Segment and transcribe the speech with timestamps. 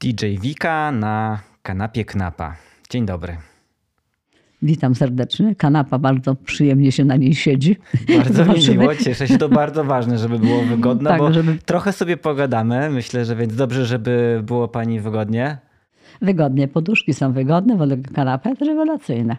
[0.00, 2.56] DJ Wika na kanapie Knapa.
[2.90, 3.36] Dzień dobry.
[4.62, 5.54] Witam serdecznie.
[5.54, 7.76] Kanapa bardzo przyjemnie się na niej siedzi.
[8.16, 9.38] Bardzo mi miło, cieszę się.
[9.38, 11.58] To bardzo ważne, żeby było wygodne, tak, bo żeby...
[11.66, 12.90] trochę sobie pogadamy.
[12.90, 15.58] Myślę, że więc dobrze, żeby było pani wygodnie.
[16.20, 16.68] Wygodnie.
[16.68, 19.36] Poduszki są wygodne, wolę kanapa jest rewelacyjna.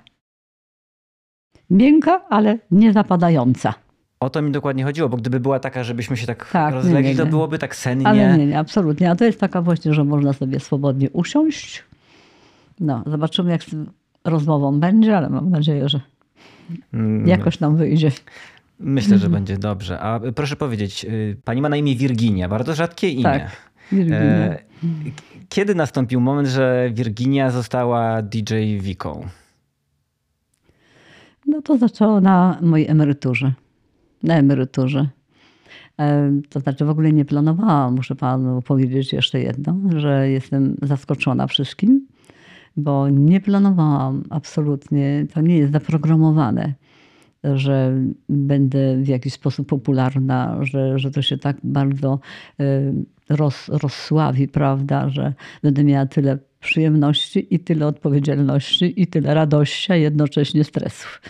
[1.69, 3.73] Miękka, ale nie zapadająca.
[4.19, 7.09] O to mi dokładnie chodziło, bo gdyby była taka, żebyśmy się tak, tak rozlegli, nie,
[7.09, 8.07] nie, to byłoby tak sennie.
[8.07, 9.11] Ale nie, nie, absolutnie.
[9.11, 11.83] A to jest taka właśnie, że można sobie swobodnie usiąść.
[12.79, 13.75] No, zobaczymy jak z
[14.23, 16.01] rozmową będzie, ale mam nadzieję, że
[16.93, 17.27] mm.
[17.27, 18.11] jakoś nam wyjdzie.
[18.79, 19.99] Myślę, że będzie dobrze.
[19.99, 23.23] A proszę powiedzieć, y, pani ma na imię Virginia, bardzo rzadkie imię.
[23.23, 23.51] Tak,
[23.91, 24.17] Virginia.
[24.17, 24.59] E,
[25.49, 29.27] kiedy nastąpił moment, że Virginia została DJ Wiką?
[31.47, 33.53] No to zaczęło na mojej emeryturze
[34.23, 35.07] na emeryturze.
[35.99, 41.47] E, to znaczy w ogóle nie planowałam, muszę panu powiedzieć jeszcze jedno, że jestem zaskoczona
[41.47, 42.07] wszystkim,
[42.77, 46.73] bo nie planowałam absolutnie, to nie jest zaprogramowane,
[47.43, 47.93] że
[48.29, 52.19] będę w jakiś sposób popularna, że, że to się tak bardzo
[52.59, 52.65] e,
[53.29, 55.33] roz, rozsławi, prawda, że
[55.63, 61.21] będę miała tyle przyjemności i tyle odpowiedzialności i tyle radości, a jednocześnie stresów.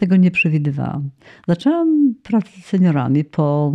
[0.00, 1.10] Tego nie przewidywałam.
[1.48, 3.72] Zaczęłam pracę z seniorami po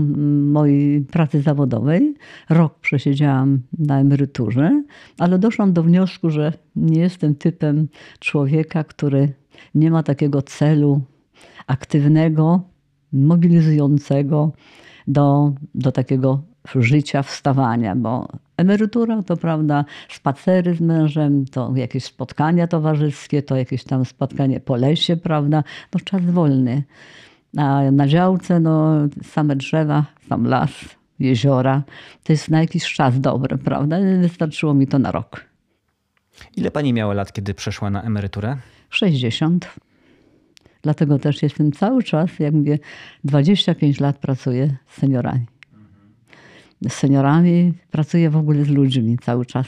[0.51, 2.15] mojej pracy zawodowej.
[2.49, 4.83] Rok przesiedziałam na emeryturze,
[5.19, 7.87] ale doszłam do wniosku, że nie jestem typem
[8.19, 9.33] człowieka, który
[9.75, 11.01] nie ma takiego celu
[11.67, 12.61] aktywnego,
[13.13, 14.51] mobilizującego
[15.07, 16.43] do, do takiego
[16.75, 23.83] życia, wstawania, bo emerytura to prawda, spacery z mężem, to jakieś spotkania towarzyskie, to jakieś
[23.83, 26.83] tam spotkanie po lesie, prawda, no czas wolny.
[27.57, 30.71] A na działce no same drzewa, sam las,
[31.19, 31.83] jeziora,
[32.23, 33.97] to jest na jakiś czas dobre, prawda?
[34.21, 35.45] Wystarczyło mi to na rok.
[36.57, 38.57] Ile pani miała lat, kiedy przeszła na emeryturę?
[38.89, 39.75] 60.
[40.81, 42.79] Dlatego też jestem cały czas, jak mówię,
[43.23, 45.45] 25 lat pracuję z seniorami
[46.89, 49.67] z seniorami, pracuję w ogóle z ludźmi cały czas.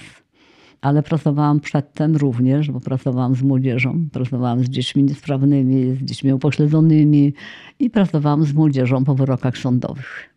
[0.81, 7.33] Ale pracowałam przedtem również, bo pracowałam z młodzieżą, pracowałam z dziećmi niesprawnymi, z dziećmi upośledzonymi
[7.79, 10.29] i pracowałam z młodzieżą po wyrokach sądowych.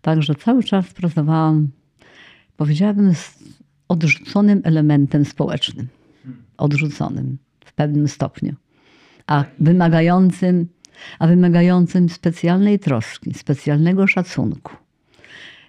[0.00, 1.68] Także cały czas pracowałam,
[2.56, 3.38] powiedziałabym, z
[3.88, 5.88] odrzuconym elementem społecznym.
[6.58, 8.54] Odrzuconym w pewnym stopniu,
[9.26, 10.66] a wymagającym,
[11.18, 14.81] a wymagającym specjalnej troski, specjalnego szacunku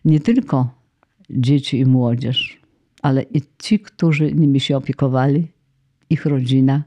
[0.05, 0.69] nie tylko
[1.29, 2.61] dzieci i młodzież,
[3.01, 5.47] ale i ci, którzy nimi się opiekowali,
[6.09, 6.83] ich rodzina.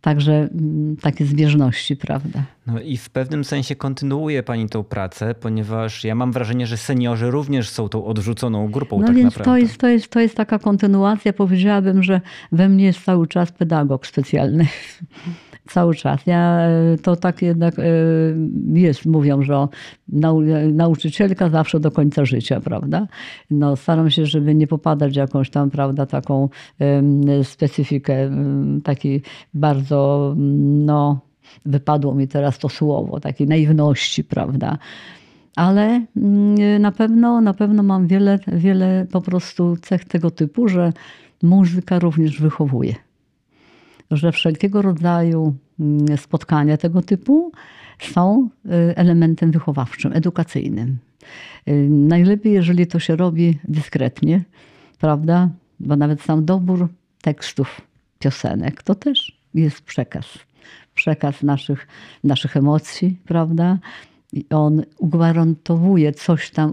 [0.00, 2.42] Także mm, takie zbieżności, prawda?
[2.66, 7.30] No i w pewnym sensie kontynuuje Pani tą pracę, ponieważ ja mam wrażenie, że seniorzy
[7.30, 9.00] również są tą odrzuconą grupą.
[9.00, 9.50] No tak więc naprawdę.
[9.50, 11.32] To, jest, to, jest, to jest taka kontynuacja.
[11.32, 12.20] Powiedziałabym, że
[12.52, 14.66] we mnie jest cały czas pedagog specjalny
[15.72, 16.26] cały czas.
[16.26, 17.84] Ja, e, to tak jednak e,
[18.72, 19.68] jest, mówią, że
[20.08, 20.40] nau,
[20.72, 23.06] nauczycielka zawsze do końca życia, prawda?
[23.50, 26.48] No, staram się, żeby nie popadać w jakąś tam, prawda, taką
[27.42, 28.30] specyfikę,
[28.84, 29.22] takiej
[29.54, 30.34] bardzo,
[30.86, 31.20] no,
[31.66, 34.78] wypadło mi teraz to słowo, takiej naiwności, prawda?
[35.56, 40.92] Ale mm, na pewno, na pewno mam wiele, wiele po prostu cech tego typu, że
[41.42, 43.09] muzyka również wychowuje
[44.10, 47.52] że wszelkiego rodzaju mm, spotkania tego typu
[47.98, 50.98] są y, elementem wychowawczym, edukacyjnym.
[51.68, 54.44] Y, najlepiej, jeżeli to się robi dyskretnie,
[54.98, 55.48] prawda?
[55.80, 56.88] Bo nawet sam dobór
[57.22, 57.80] tekstów
[58.18, 60.26] piosenek to też jest przekaz.
[60.94, 61.86] Przekaz naszych,
[62.24, 63.78] naszych emocji, prawda?
[64.32, 66.72] I on ugwarantowuje coś tam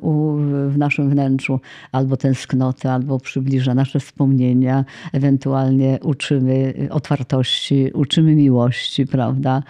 [0.69, 1.59] w naszym wnętrzu,
[1.91, 9.63] albo tęsknotę, albo przybliża nasze wspomnienia, ewentualnie uczymy otwartości, uczymy miłości, prawda?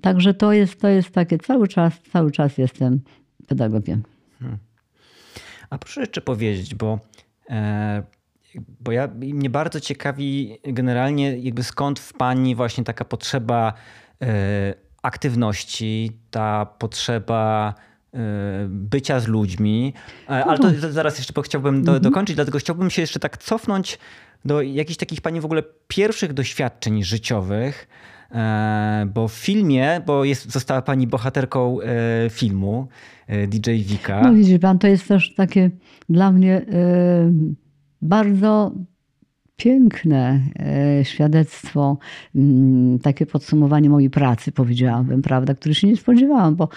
[0.00, 3.00] Także to jest, to jest takie, cały czas, cały czas jestem
[3.46, 4.02] pedagogiem.
[4.40, 4.58] Hmm.
[5.70, 6.98] A proszę jeszcze powiedzieć, bo,
[7.50, 8.02] e,
[8.80, 13.72] bo ja, mnie bardzo ciekawi generalnie jakby skąd w pani właśnie taka potrzeba
[14.22, 17.74] e, aktywności, ta potrzeba
[18.14, 18.18] e,
[18.68, 19.92] bycia z ludźmi.
[20.28, 20.92] E, ale to mhm.
[20.92, 22.02] zaraz jeszcze chciałbym do, mhm.
[22.02, 23.98] dokończyć, dlatego chciałbym się jeszcze tak cofnąć
[24.44, 27.88] do jakichś takich pani w ogóle pierwszych doświadczeń życiowych.
[28.30, 31.78] E, bo w filmie, bo jest, została pani bohaterką
[32.30, 32.88] filmu
[33.48, 34.20] DJ Wika.
[34.20, 35.70] No widzi pan, to jest też takie
[36.08, 36.66] dla mnie
[38.02, 38.72] bardzo
[39.56, 41.98] piękne e, świadectwo,
[42.34, 46.68] mm, takie podsumowanie mojej pracy, powiedziałabym, prawda, której się nie spodziewałam, bo,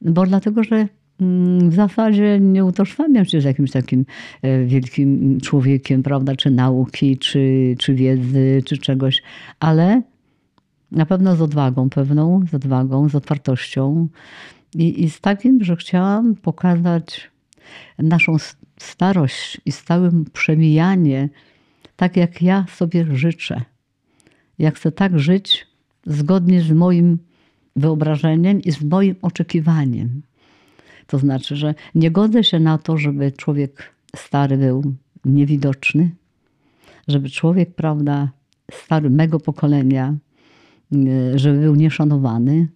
[0.00, 0.88] bo dlatego, że
[1.20, 4.04] Mm, w zasadzie nie utożsamiam się z jakimś takim
[4.42, 9.22] e, wielkim człowiekiem, prawda, czy nauki, czy, czy wiedzy, czy czegoś,
[9.60, 10.02] ale
[10.92, 14.08] na pewno z odwagą pewną, z odwagą, z otwartością
[14.74, 17.30] i, i z takim, że chciałam pokazać
[17.98, 18.36] naszą
[18.78, 21.28] starość i stałe przemijanie,
[21.98, 23.62] tak jak ja sobie życzę.
[24.58, 25.66] Ja chcę tak żyć
[26.06, 27.18] zgodnie z moim
[27.76, 30.22] wyobrażeniem i z moim oczekiwaniem.
[31.06, 36.10] To znaczy, że nie godzę się na to, żeby człowiek stary był niewidoczny,
[37.08, 38.30] żeby człowiek, prawda,
[38.72, 40.14] stary mego pokolenia,
[40.94, 42.68] e, żeby był nieszanowany,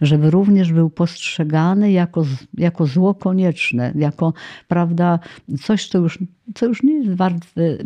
[0.00, 2.24] żeby również był postrzegany jako,
[2.54, 4.32] jako zło konieczne, jako
[4.68, 5.18] prawda,
[5.62, 6.18] coś, co już,
[6.54, 7.78] co już nie jest warte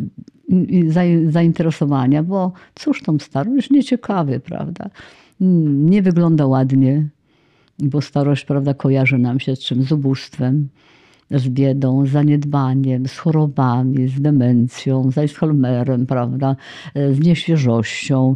[1.27, 4.89] zainteresowania, bo cóż tam starość, nieciekawy, prawda?
[5.39, 7.07] Nie wygląda ładnie,
[7.79, 9.83] bo starość, prawda, kojarzy nam się z czym?
[9.83, 10.67] Z ubóstwem,
[11.31, 16.55] z biedą, z zaniedbaniem, z chorobami, z demencją, z Alzheimerem, prawda,
[16.95, 18.35] z nieświeżością,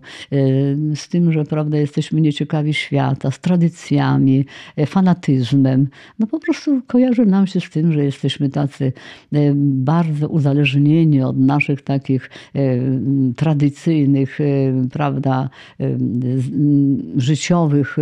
[0.95, 4.45] z tym, że prawda, jesteśmy nieciekawi świata, z tradycjami,
[4.85, 5.87] fanatyzmem.
[6.19, 8.93] No po prostu kojarzy nam się z tym, że jesteśmy tacy
[9.33, 12.59] e, bardzo uzależnieni od naszych takich e,
[13.35, 14.43] tradycyjnych, e,
[14.91, 15.49] prawda,
[17.15, 17.97] życiowych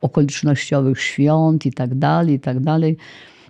[0.00, 2.96] okolicznościowych świąt i tak dalej, i tak dalej.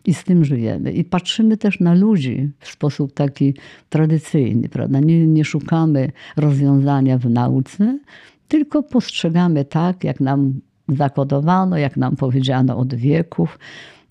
[0.05, 0.93] I z tym żyjemy.
[0.93, 3.55] I patrzymy też na ludzi w sposób taki
[3.89, 5.01] tradycyjny, prawda?
[5.01, 7.99] Nie, nie szukamy rozwiązania w nauce,
[8.49, 13.59] tylko postrzegamy tak, jak nam zakodowano, jak nam powiedziano od wieków,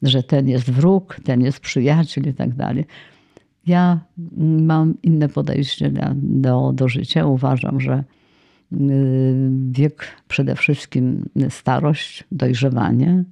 [0.03, 2.85] że ten jest wróg, ten jest przyjaciel i tak dalej.
[3.67, 3.99] Ja
[4.37, 7.25] mam inne podejście do, do życia.
[7.25, 8.03] Uważam, że
[8.73, 8.77] y,
[9.71, 13.23] wiek przede wszystkim starość, dojrzewanie,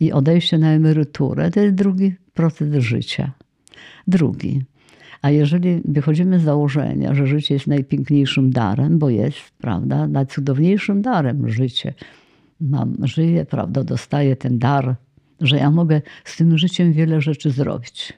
[0.00, 3.32] i odejście na emeryturę to jest drugi proces życia.
[4.06, 4.62] Drugi.
[5.22, 11.48] A jeżeli wychodzimy z założenia, że życie jest najpiękniejszym darem, bo jest, prawda, najcudowniejszym darem
[11.48, 11.94] życie.
[12.60, 14.96] Mam, żyję, prawda, dostaję ten dar,
[15.40, 18.12] że ja mogę z tym życiem wiele rzeczy zrobić.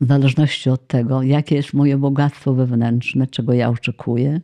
[0.00, 4.40] W zależności od tego, jakie jest moje bogactwo wewnętrzne, czego ja oczekuję,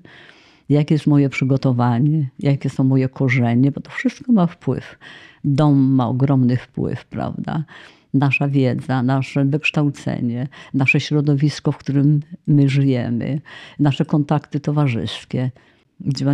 [0.71, 4.99] jakie jest moje przygotowanie, jakie są moje korzenie, bo to wszystko ma wpływ.
[5.45, 7.65] Dom ma ogromny wpływ, prawda?
[8.15, 13.41] Nasza wiedza, nasze wykształcenie, nasze środowisko, w którym my żyjemy,
[13.79, 15.51] nasze kontakty towarzyskie.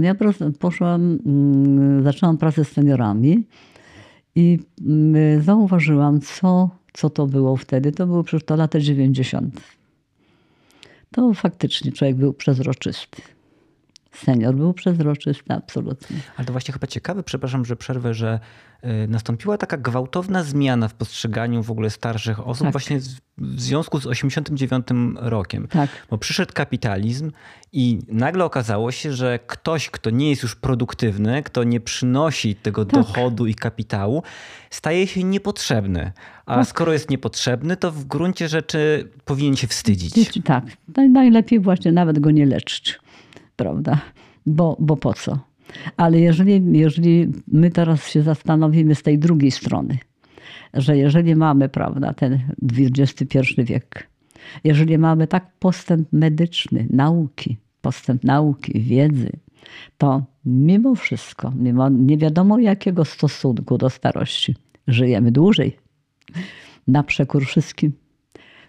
[0.03, 0.15] Ja
[0.59, 3.45] poszłam, mm, zaczęłam pracę z seniorami
[4.35, 7.93] i mm, zauważyłam, co, co to było wtedy.
[7.93, 9.61] To były przecież to lata 90.
[11.11, 13.36] To faktycznie człowiek był przezroczysty
[14.25, 16.17] senior był przezroczysty, absolutnie.
[16.37, 18.41] Ale to właśnie chyba ciekawe, przepraszam, że przerwę, że
[18.85, 22.73] y, nastąpiła taka gwałtowna zmiana w postrzeganiu w ogóle starszych osób tak.
[22.73, 23.01] właśnie
[23.39, 24.87] w związku z 89
[25.17, 25.69] rokiem.
[25.69, 25.91] Tak.
[26.11, 27.31] Bo przyszedł kapitalizm
[27.73, 32.85] i nagle okazało się, że ktoś, kto nie jest już produktywny, kto nie przynosi tego
[32.85, 32.95] tak.
[32.95, 34.23] dochodu i kapitału,
[34.71, 36.13] staje się niepotrzebny.
[36.47, 36.67] A tak.
[36.67, 40.43] skoro jest niepotrzebny, to w gruncie rzeczy powinien się wstydzić.
[40.45, 40.65] Tak.
[41.13, 42.99] Najlepiej właśnie nawet go nie leczyć
[43.57, 44.01] prawda?
[44.47, 45.39] Bo, bo po co?
[45.97, 49.99] Ale jeżeli, jeżeli my teraz się zastanowimy z tej drugiej strony,
[50.75, 52.41] że jeżeli mamy, prawda, ten
[52.79, 54.09] XXI wiek,
[54.65, 59.31] jeżeli mamy tak postęp medyczny, nauki, postęp nauki, wiedzy,
[59.99, 64.55] to mimo wszystko, mimo nie wiadomo jakiego stosunku do starości,
[64.89, 65.77] żyjemy dłużej.
[66.89, 67.93] Na przekór wszystkim.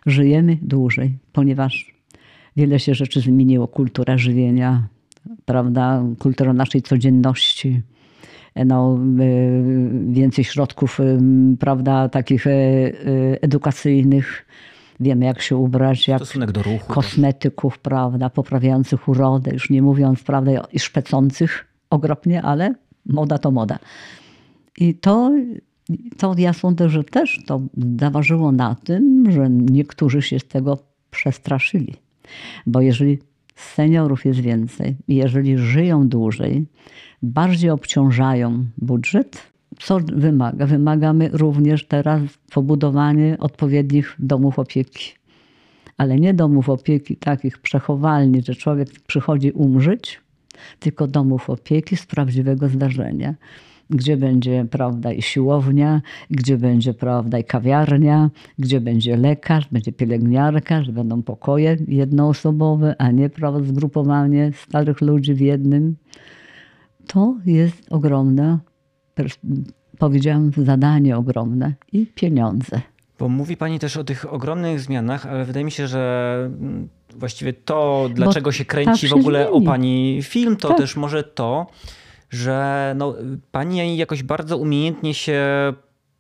[0.06, 1.97] Żyjemy dłużej, ponieważ
[2.58, 4.88] Wiele się rzeczy zmieniło, kultura żywienia,
[5.46, 7.82] prawda, kultura naszej codzienności.
[8.66, 11.20] No, y, więcej środków, y,
[11.60, 14.46] prawda, takich y, edukacyjnych.
[15.00, 16.94] Wiemy, jak się ubrać, jak Stosunek do ruchu.
[16.94, 22.74] Kosmetyków, prawda, poprawiających urodę, już nie mówiąc, prawda, i szpecących okropnie, ale
[23.06, 23.80] moda to moda.
[24.78, 25.32] I to,
[26.18, 27.62] to ja sądzę, że też to
[28.00, 30.78] zaważyło na tym, że niektórzy się z tego
[31.12, 32.07] przestraszyli.
[32.66, 33.20] Bo jeżeli
[33.56, 36.66] seniorów jest więcej i jeżeli żyją dłużej,
[37.22, 40.66] bardziej obciążają budżet, co wymaga?
[40.66, 45.14] Wymagamy również teraz pobudowanie odpowiednich domów opieki.
[45.98, 50.22] Ale nie domów opieki takich przechowalni, że człowiek przychodzi umrzeć,
[50.80, 53.36] tylko domów opieki z prawdziwego zdarzenia
[53.90, 58.30] gdzie będzie, prawda, i siłownia, gdzie będzie, prawda, i kawiarnia,
[58.60, 65.34] gdzie będzie lekarz, będzie pielęgniarka, że będą pokoje jednoosobowe, a nie, prawda, zgrupowanie starych ludzi
[65.34, 65.96] w jednym.
[67.08, 68.60] To jest ogromna
[69.98, 72.82] powiedziałam, zadanie ogromne i pieniądze.
[73.20, 77.54] Bo mówi Pani też o tych ogromnych zmianach, ale wydaje mi się, że mm, właściwie
[77.54, 80.78] to, dlaczego się kręci tak w ogóle się o Pani film, to tak.
[80.78, 81.68] też może to,
[82.30, 83.16] że no,
[83.52, 85.44] Pani jakoś bardzo umiejętnie się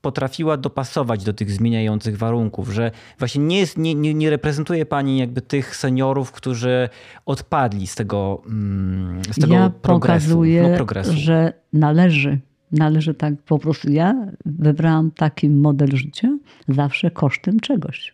[0.01, 5.17] potrafiła dopasować do tych zmieniających warunków, że właśnie nie, jest, nie, nie, nie reprezentuje pani
[5.17, 6.89] jakby tych seniorów, którzy
[7.25, 11.11] odpadli z tego, mm, z tego ja progresu, pokazuję, no, progresu.
[11.15, 12.39] że należy,
[12.71, 13.91] należy tak po prostu.
[13.91, 16.37] Ja wybrałam taki model życia
[16.67, 18.13] zawsze kosztem czegoś.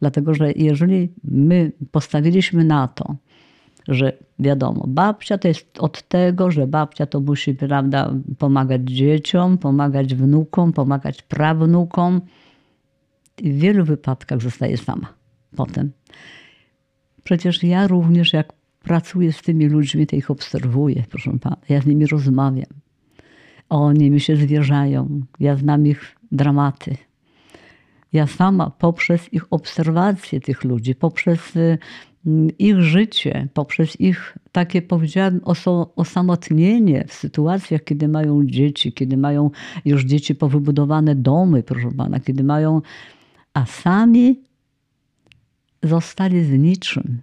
[0.00, 3.16] Dlatego, że jeżeli my postawiliśmy na to,
[3.88, 10.14] że wiadomo, babcia to jest od tego, że babcia to musi, prawda, pomagać dzieciom, pomagać
[10.14, 12.20] wnukom, pomagać prawnukom.
[13.38, 15.14] I w wielu wypadkach zostaje sama
[15.56, 15.92] potem.
[17.24, 21.56] Przecież ja również, jak pracuję z tymi ludźmi, to ich obserwuję, proszę pana.
[21.68, 22.72] Ja z nimi rozmawiam.
[23.68, 25.20] Oni mi się zwierzają.
[25.40, 26.96] Ja znam ich dramaty.
[28.12, 31.78] Ja sama poprzez ich obserwację tych ludzi, poprzez y,
[32.58, 35.40] ich życie, poprzez ich takie, powiedziałabym,
[35.96, 39.50] osamotnienie w sytuacjach, kiedy mają dzieci, kiedy mają
[39.84, 42.82] już dzieci powybudowane domy, proszę pana, kiedy mają,
[43.54, 44.40] a sami
[45.82, 47.20] zostali z niczym.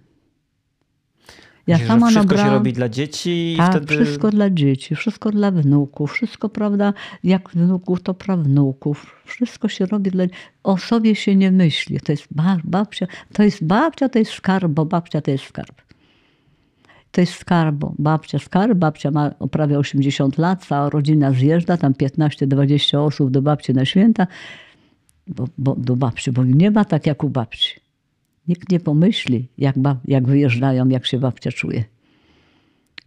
[1.66, 3.86] Ja Myślę, sama wszystko nabrałam, się robi dla dzieci i tak, wtedy...
[3.86, 6.92] wszystko dla dzieci, wszystko dla wnuków, wszystko, prawda,
[7.24, 9.22] jak wnuków, to prawnuków.
[9.24, 10.24] Wszystko się robi dla...
[10.62, 12.00] O sobie się nie myśli.
[12.00, 12.26] To jest
[12.64, 15.82] babcia, to jest babcia, to jest skarb, bo babcia to jest skarb.
[17.12, 21.92] To jest skarb, bo babcia skarb, babcia ma prawie 80 lat, cała rodzina zjeżdża, tam
[21.92, 24.26] 15-20 osób do babci na święta,
[25.26, 27.81] bo, bo, do babci, bo nie ma tak jak u babci.
[28.48, 31.84] Nikt nie pomyśli, jak, bab, jak wyjeżdżają, jak się babcia czuje.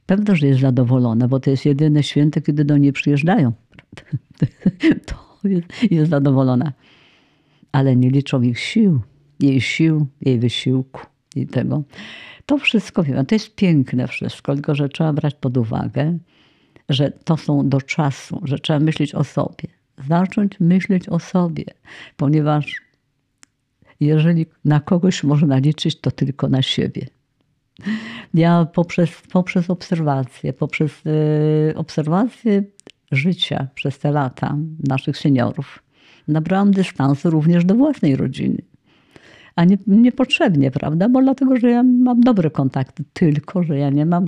[0.06, 3.52] Pewno, że jest zadowolona, bo to jest jedyne święto, kiedy do niej przyjeżdżają.
[5.06, 6.74] To jest, jest zadowolona.
[7.72, 9.02] Ale nie liczą ich sił,
[9.40, 11.02] jej sił, jej wysiłku
[11.36, 11.84] i tego.
[12.46, 13.26] To wszystko wiem.
[13.26, 16.18] To jest piękne wszystko, tylko że trzeba brać pod uwagę,
[16.90, 19.68] że to są do czasu, że trzeba myśleć o sobie.
[20.08, 21.66] Zacząć myśleć o sobie,
[22.18, 22.85] ponieważ
[24.00, 27.08] jeżeli na kogoś można liczyć, to tylko na siebie.
[28.34, 30.92] Ja poprzez, poprzez obserwację, poprzez
[31.72, 32.64] y, obserwację
[33.12, 34.58] życia przez te lata
[34.90, 35.84] naszych seniorów,
[36.28, 38.62] nabrałam dystansu również do własnej rodziny.
[39.56, 41.10] A nie, niepotrzebnie, prawda?
[41.10, 44.28] Bo dlatego, że ja mam dobre kontakty, tylko że ja nie mam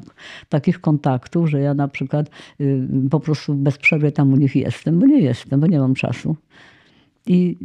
[0.49, 2.29] takich kontaktów, że ja na przykład
[2.61, 5.93] y, po prostu bez przerwy tam u nich jestem, bo nie jestem, bo nie mam
[5.93, 6.35] czasu.
[7.27, 7.57] I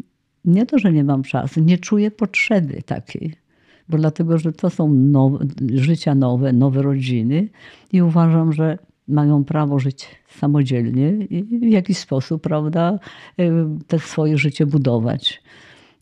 [0.44, 3.34] nie to, że nie mam czasu, nie czuję potrzeby takiej,
[3.88, 7.48] bo dlatego, że to są nowe, życia nowe, nowe rodziny
[7.92, 12.98] i uważam, że mają prawo żyć samodzielnie i w jakiś sposób, prawda,
[13.86, 15.42] te swoje życie budować.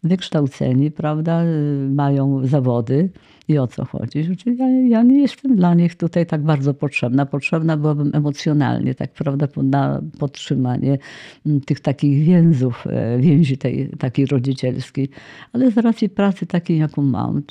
[0.03, 1.43] Wykształceni, prawda,
[1.89, 3.11] mają zawody
[3.51, 4.29] i o co chodzi?
[4.47, 7.27] Ja, ja nie jestem dla nich tutaj tak bardzo potrzebna.
[7.27, 10.99] Potrzebna byłabym emocjonalnie, tak prawda, na podtrzymanie
[11.47, 15.09] mm, tych takich więzów, e, więzi tej takiej rodzicielskiej.
[15.53, 17.43] Ale z racji pracy takiej, jaką mam,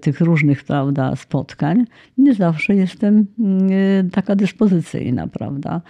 [0.00, 1.84] tych różnych prawda, spotkań,
[2.18, 3.68] nie zawsze jestem mm,
[4.06, 5.80] e, taka dyspozycyjna, prawda.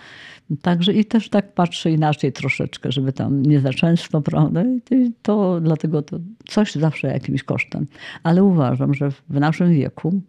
[0.62, 4.64] Także i też tak patrzę inaczej troszeczkę, żeby tam nie za często, prawda?
[4.90, 6.18] I to dlatego to
[6.48, 7.86] coś zawsze jakimś kosztem.
[8.22, 10.20] Ale uważam, że w naszym wieku,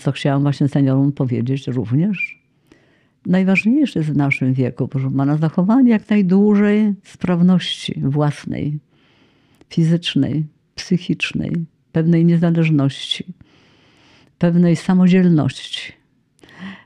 [0.00, 2.42] co chciałam właśnie seniorom powiedzieć również,
[3.26, 8.78] najważniejsze jest w naszym wieku, proszę pana, zachowanie jak najdłużej sprawności własnej,
[9.68, 11.52] fizycznej, psychicznej,
[11.92, 13.24] pewnej niezależności,
[14.38, 16.02] pewnej samodzielności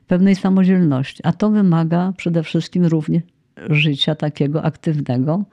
[0.06, 1.20] pewnej samodzielności.
[1.25, 3.22] A to wymaga przede wszystkim również
[3.70, 5.44] życia takiego aktywnego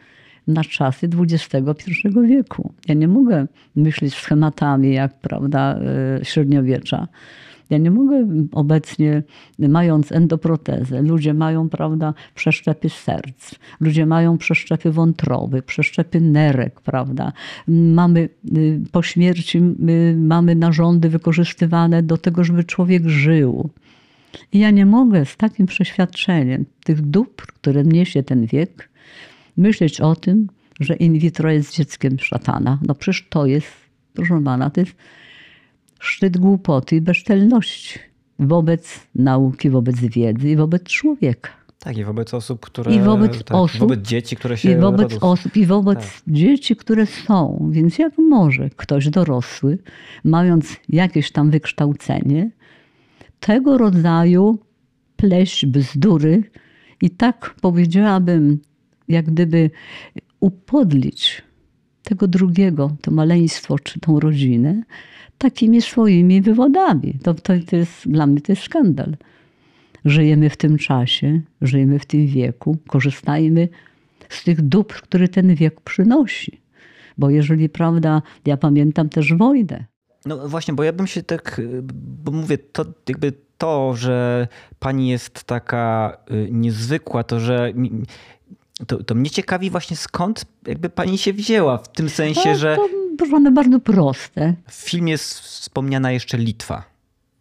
[0.48, 1.93] na czasy XXI
[2.27, 2.74] wieku.
[2.88, 5.79] Ja nie mogę myśleć schematami jak prawda,
[6.19, 7.07] e, średniowiecza.
[7.74, 9.24] Ja nie mogę obecnie,
[9.60, 17.34] mając endoprotezę, ludzie mają prawda, przeszczepy serc, ludzie mają przeszczepy wątroby, przeszczepy nerek, prawda.
[17.68, 19.62] Mamy y, po śmierci
[20.15, 23.70] mamy narządy wykorzystywane do tego, żeby człowiek żył.
[24.51, 28.89] I ja nie mogę z takim przeświadczeniem tych dóbr, które niesie ten wiek,
[29.58, 30.48] myśleć o tym,
[30.80, 32.80] że in vitro jest dzieckiem szatana.
[32.88, 33.68] No przecież to jest,
[34.13, 34.96] proszę pana, to jest
[36.03, 38.00] szczyt głupoty i bezczelności
[38.39, 41.50] wobec nauki, wobec wiedzy i wobec człowieka.
[41.79, 42.95] Tak, i wobec osób, które.
[42.95, 43.79] I wobec tak, osób.
[43.79, 44.72] Wobec dzieci, które się.
[44.72, 45.27] I wobec rodzą.
[45.27, 46.22] osób, i wobec tak.
[46.27, 47.69] dzieci, które są.
[47.72, 49.77] Więc jak może ktoś dorosły,
[50.24, 52.51] mając jakieś tam wykształcenie,
[53.39, 54.60] tego rodzaju
[55.15, 56.43] pleść bzdury
[57.01, 58.60] I tak powiedziałabym,
[59.07, 59.69] jak gdyby
[60.39, 61.41] upodlić
[62.03, 64.83] tego drugiego, to maleństwo czy tą rodzinę,
[65.43, 67.19] takimi swoimi wywodami.
[67.23, 69.15] To, to, to jest, dla mnie to jest skandal.
[70.05, 73.69] Żyjemy w tym czasie, żyjemy w tym wieku, korzystajmy
[74.29, 76.62] z tych dóbr, które ten wiek przynosi.
[77.17, 79.85] Bo jeżeli, prawda, ja pamiętam też wojnę.
[80.25, 81.62] No właśnie, bo ja bym się tak,
[82.23, 84.47] bo mówię, to jakby to, że
[84.79, 87.73] pani jest taka y, niezwykła, to, że
[88.88, 92.77] to, to mnie ciekawi właśnie skąd jakby pani się wzięła, w tym sensie, no, że...
[93.34, 94.53] One bardzo proste.
[94.67, 96.93] W filmie jest wspomniana jeszcze Litwa.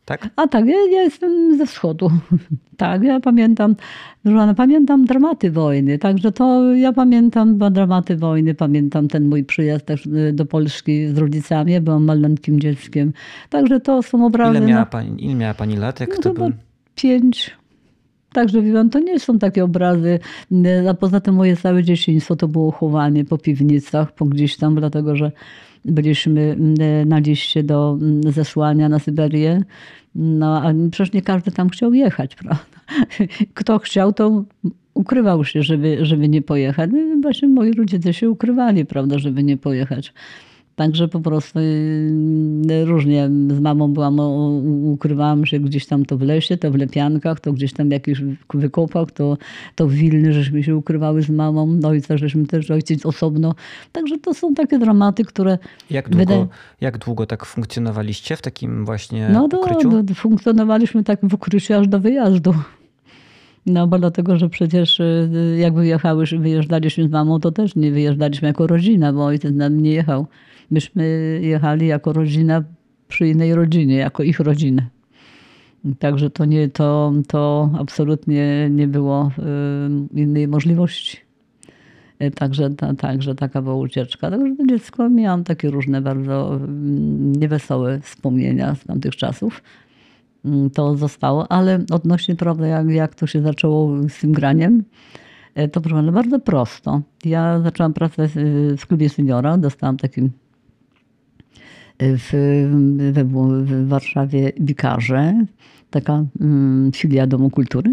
[0.04, 0.28] Tak?
[0.36, 2.10] A tak, ja, ja jestem ze wschodu.
[2.76, 3.76] tak, ja pamiętam,
[4.22, 5.98] proszę pamiętam dramaty wojny.
[5.98, 11.18] Także to ja pamiętam dramaty wojny, pamiętam ten mój przyjazd też y, do Polski z
[11.18, 11.72] rodzicami.
[11.72, 13.12] Ja byłam maleńkim dzieckiem.
[13.50, 14.58] Także to są obrazy.
[14.58, 14.86] Ile miała no.
[14.86, 16.00] pani, ile miała pani lat?
[16.00, 16.50] Jak no, to był?
[16.94, 17.56] Pięć.
[18.32, 20.18] Także wiem, to nie są takie obrazy.
[20.90, 25.16] A poza tym moje całe dzieciństwo to było chowanie po piwnicach, po gdzieś tam, dlatego
[25.16, 25.32] że
[25.84, 26.56] byliśmy
[27.06, 27.98] na liście do
[28.30, 29.62] zesłania na Syberię.
[30.14, 32.64] No, a przecież nie każdy tam chciał jechać, prawda?
[33.54, 34.44] Kto chciał, to
[34.94, 36.90] ukrywał się, żeby, żeby nie pojechać.
[36.92, 40.12] No właśnie moi rodzice się ukrywali, prawda, żeby nie pojechać.
[40.82, 44.20] Także po prostu y, różnie z mamą byłam,
[44.84, 48.22] ukrywałam się gdzieś tam to w lesie, to w lepiankach, to gdzieś tam w jakichś
[48.54, 49.38] wykopach, to,
[49.74, 53.54] to w Wilny, żeśmy się ukrywały z mamą, ojca żeśmy też, ojciec osobno.
[53.92, 55.58] Także to są takie dramaty, które...
[55.90, 56.46] Jak długo, wydaje...
[56.80, 59.90] jak długo tak funkcjonowaliście w takim właśnie no do, ukryciu?
[59.90, 62.54] No, funkcjonowaliśmy tak w ukryciu aż do wyjazdu.
[63.66, 68.48] No bo dlatego, że przecież y, jak wyjechały, wyjeżdżaliśmy z mamą, to też nie wyjeżdżaliśmy
[68.48, 70.26] jako rodzina, bo ojciec nam nie jechał.
[70.70, 72.64] Myśmy jechali jako rodzina
[73.08, 74.86] przy innej rodzinie, jako ich rodzinę.
[75.98, 79.30] Także to, nie, to, to absolutnie nie było
[80.14, 81.16] y, innej możliwości.
[82.22, 84.30] Y, także, ta, także taka była ucieczka.
[84.30, 86.60] Także to dziecko miałam takie różne bardzo
[87.38, 89.62] niewesołe wspomnienia z tamtych czasów.
[90.44, 94.84] Mm, to zostało, ale odnośnie prawda, jak, jak to się zaczęło z tym graniem,
[95.58, 97.02] y, to proszę bardzo prosto.
[97.24, 98.28] Ja zaczęłam pracę
[98.78, 100.30] w klubie seniora, dostałam takim
[102.00, 102.30] w,
[103.12, 105.46] we, w Warszawie Wikarze,
[105.90, 107.90] taka mm, filia Domu Kultury.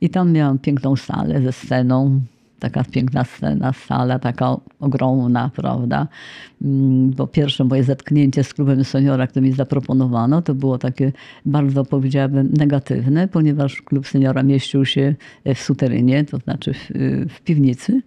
[0.00, 2.20] I tam miałam piękną salę ze sceną,
[2.60, 6.08] taka piękna scena, sala taka ogromna, prawda?
[6.62, 11.12] Mm, bo pierwsze moje zetknięcie z klubem seniora, które mi zaproponowano, to było takie
[11.46, 15.14] bardzo, powiedziałabym, negatywne, ponieważ klub seniora mieścił się
[15.54, 16.88] w suterynie, to znaczy w,
[17.30, 18.02] w piwnicy.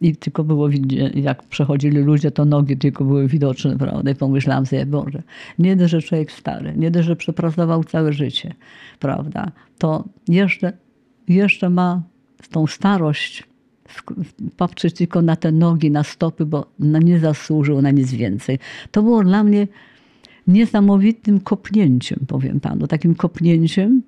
[0.00, 0.68] I tylko było
[1.14, 4.10] jak przechodzili ludzie, to nogi tylko były widoczne, prawda?
[4.10, 5.22] I pomyślałam sobie, Boże,
[5.58, 8.54] nie dość, że człowiek stary, nie dość, że przepracował całe życie,
[8.98, 9.50] prawda?
[9.78, 10.72] To jeszcze,
[11.28, 12.02] jeszcze ma
[12.50, 13.47] tą starość
[14.56, 18.58] patrzeć tylko na te nogi, na stopy, bo nie zasłużył na nic więcej.
[18.90, 19.66] To było dla mnie
[20.46, 24.02] niesamowitym kopnięciem, powiem panu, takim kopnięciem,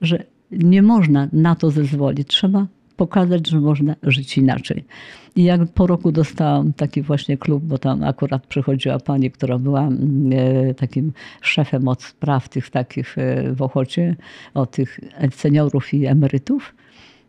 [0.00, 2.28] że nie można na to zezwolić.
[2.28, 2.66] Trzeba
[2.96, 4.84] pokazać, że można żyć inaczej.
[5.36, 9.88] I jak po roku dostałam taki właśnie klub, bo tam akurat przychodziła pani, która była
[9.88, 14.16] e, takim szefem od spraw tych takich e, w Ochocie,
[14.54, 16.74] o tych seniorów i emerytów.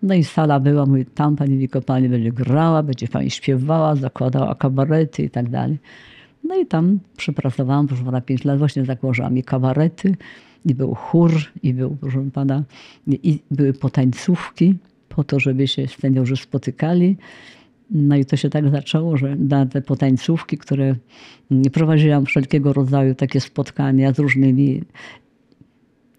[0.04, 4.56] No i sala była, mówi, tam pani Wiko, pani będzie grała, będzie pani śpiewała, zakładała
[4.56, 5.78] kabarety i tak dalej.
[6.44, 10.16] No i tam przepracowałam, proszę pana, pięć lat, właśnie zakładałam mi kabarety
[10.66, 11.32] i był chór,
[11.64, 12.64] i był, proszę pana,
[13.08, 14.76] i były potańcówki
[15.10, 17.18] po to, żeby się seniorzy spotykali.
[17.92, 20.96] No i to się tak zaczęło, że na te potańcówki, które
[21.74, 24.84] prowadziłam wszelkiego rodzaju takie spotkania z różnymi,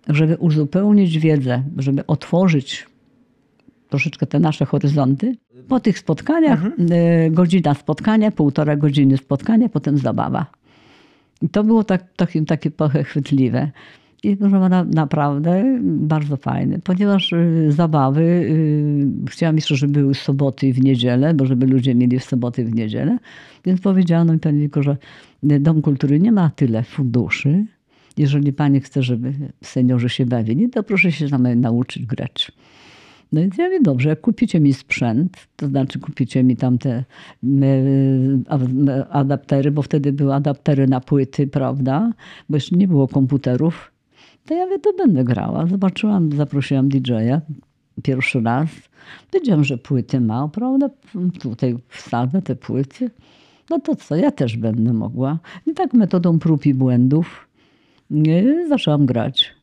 [0.09, 2.87] żeby uzupełnić wiedzę, żeby otworzyć
[3.89, 5.37] troszeczkę te nasze horyzonty.
[5.69, 6.89] Po tych spotkaniach, mhm.
[6.93, 10.47] E, godzina spotkania, półtora godziny spotkania, potem zabawa.
[11.43, 13.71] I to było tak, takie, takie trochę chwytliwe.
[14.23, 20.67] I proszę pana, naprawdę bardzo fajne, ponieważ y, zabawy y, chciałam jeszcze, żeby były soboty
[20.67, 23.19] i w niedzielę, bo żeby ludzie mieli w soboty i w niedzielę.
[23.65, 24.97] Więc powiedziano mi pani tylko, że
[25.43, 27.67] Dom Kultury nie ma tyle funduszy.
[28.17, 29.33] Jeżeli pani chce, żeby
[29.65, 32.53] seniorzy się bawili, to proszę się tam nauczyć grać.
[33.33, 37.05] No więc ja mówię, dobrze, jak kupicie mi sprzęt, to znaczy kupicie mi tam te
[39.11, 42.13] adaptery, bo wtedy były adaptery na płyty, prawda?
[42.49, 43.93] Bo jeszcze nie było komputerów.
[44.47, 45.67] To ja mówię, to będę grała.
[45.67, 47.41] Zobaczyłam, zaprosiłam DJ-a
[48.03, 48.69] pierwszy raz.
[49.33, 50.91] Wiedziałam, że płyty ma, prawda?
[51.41, 53.11] Tutaj wsadzę te płyty.
[53.71, 55.39] No to co, ja też będę mogła.
[55.67, 57.49] I tak metodą prób i błędów
[58.69, 59.55] zaczęłam grać.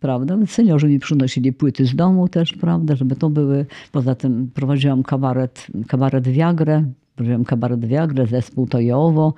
[0.00, 0.36] Prawda?
[0.46, 3.66] Seniorzy mi przynosili płyty z domu też, prawda, żeby to były.
[3.92, 6.84] Poza tym prowadziłam kabaret, kabaret Viagrę,
[7.16, 9.34] prowadziłam kabaret Viagrę, zespół Tojowo,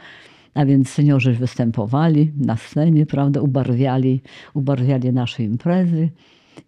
[0.55, 4.21] a więc seniorzy występowali na scenie, prawda, ubarwiali,
[4.55, 6.11] ubarwiali nasze imprezy.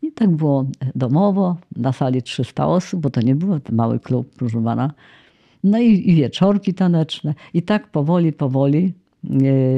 [0.03, 4.65] I tak było domowo, na sali 300 osób, bo to nie był mały klub, proszę
[4.65, 4.93] pana.
[5.65, 7.35] No i, i wieczorki taneczne.
[7.55, 8.93] I tak powoli, powoli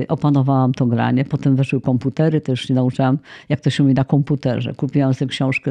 [0.09, 1.25] opanowałam to granie.
[1.25, 4.75] Potem weszły komputery, też się nauczyłam, jak to się mówi na komputerze.
[4.75, 5.71] Kupiłam sobie książkę,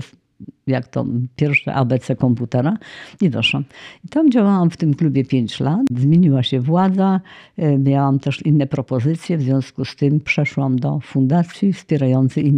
[0.67, 1.05] jak to
[1.35, 2.77] pierwsze ABC komputera
[3.21, 3.63] i doszłam.
[4.05, 5.81] I tam działałam w tym klubie 5 lat.
[5.97, 7.21] Zmieniła się władza,
[7.57, 12.53] e, miałam też inne propozycje, w związku z tym przeszłam do fundacji wspierającej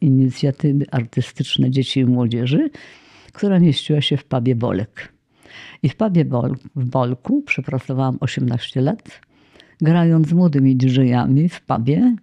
[0.00, 2.70] inicjatywy artystyczne dzieci i młodzieży,
[3.32, 5.12] która mieściła się w pubie Bolek.
[5.82, 9.20] I w pubie Bol, w Bolku przepracowałam 18 lat,
[9.80, 11.00] grając z młodymi dj
[11.50, 12.16] w pubie,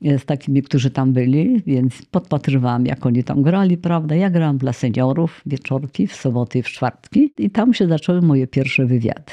[0.00, 4.14] z takimi, którzy tam byli, więc podpatrywałam, jak oni tam grali, prawda.
[4.14, 8.86] Ja grałam dla seniorów wieczorki, w soboty w czwartki i tam się zaczęły moje pierwsze
[8.86, 9.32] wywiady.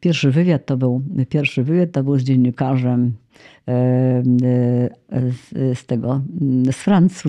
[0.00, 3.12] Pierwszy wywiad to był, pierwszy wywiad to był z dziennikarzem
[3.68, 4.22] e, e,
[5.30, 6.20] z, z tego,
[6.72, 7.22] z franc,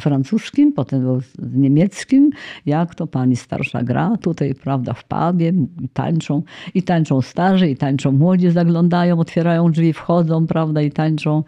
[0.00, 2.30] francuskim, potem był z niemieckim,
[2.66, 5.52] jak to pani starsza gra tutaj, prawda, w pubie,
[5.92, 6.42] tańczą,
[6.74, 11.42] i tańczą starzy, i tańczą młodzi, zaglądają, otwierają drzwi, wchodzą, prawda, i tańczą.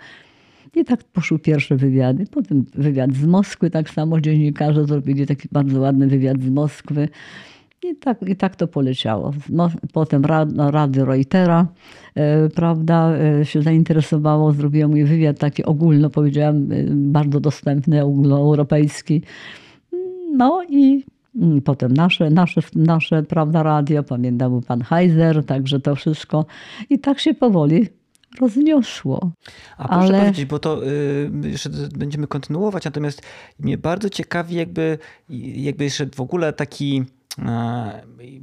[0.77, 2.25] I tak poszły pierwsze wywiady.
[2.31, 7.09] Potem wywiad z Moskwy, tak samo dziennikarze zrobili taki bardzo ładny wywiad z Moskwy.
[7.83, 9.33] I tak, I tak to poleciało.
[9.93, 10.23] Potem
[10.55, 11.67] no, Radio Reutera,
[12.15, 19.23] e, prawda, e, się zainteresowało, zrobiłem mój wywiad taki ogólno, powiedziałem, e, bardzo dostępny, ogólnoeuropejski.
[20.33, 21.05] No i
[21.37, 26.47] mm, potem nasze, nasze, nasze, prawda, radio, pamiętam, był pan Heiser, także to wszystko.
[26.91, 27.87] I tak się powoli
[28.41, 29.31] rozniosło.
[29.79, 30.19] A proszę Ale...
[30.21, 33.23] powiedzieć, bo to y, jeszcze będziemy kontynuować, natomiast
[33.59, 34.99] mnie bardzo ciekawi jakby,
[35.55, 37.05] jakby jeszcze w ogóle taki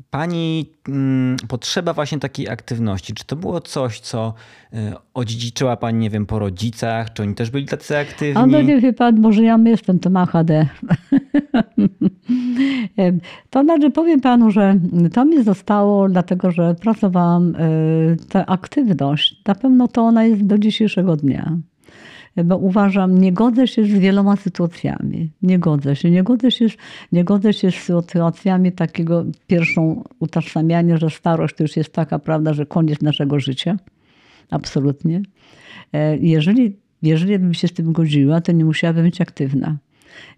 [0.10, 3.14] Pani mm, potrzeba właśnie takiej aktywności.
[3.14, 4.34] Czy to było coś, co
[4.74, 7.14] e, odziedziczyła Pani, nie wiem, po rodzicach?
[7.14, 8.44] Czy oni też byli tacy aktywni?
[8.44, 10.66] A no nie wie Pan, może ja jestem, to ma HD.
[13.50, 14.76] To znaczy powiem panu, że
[15.14, 17.60] to mi zostało, dlatego że pracowałam, e,
[18.30, 21.58] ta aktywność, na pewno to ona jest do dzisiejszego dnia.
[22.46, 25.32] Bo uważam, nie godzę się z wieloma sytuacjami.
[25.42, 26.12] Nie godzę się.
[26.12, 26.66] Nie godzę się,
[27.12, 32.54] nie godzę się z sytuacjami takiego pierwszą utożsamiania, że starość to już jest taka prawda,
[32.54, 33.78] że koniec naszego życia.
[34.52, 35.22] Absolutnie.
[35.94, 39.78] E, jeżeli, jeżeli bym się z tym godziła, to nie musiałabym być aktywna.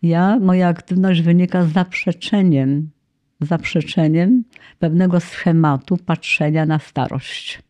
[0.01, 2.89] Ja, moja aktywność wynika z zaprzeczeniem,
[3.41, 4.43] zaprzeczeniem
[4.79, 7.63] pewnego schematu patrzenia na starość.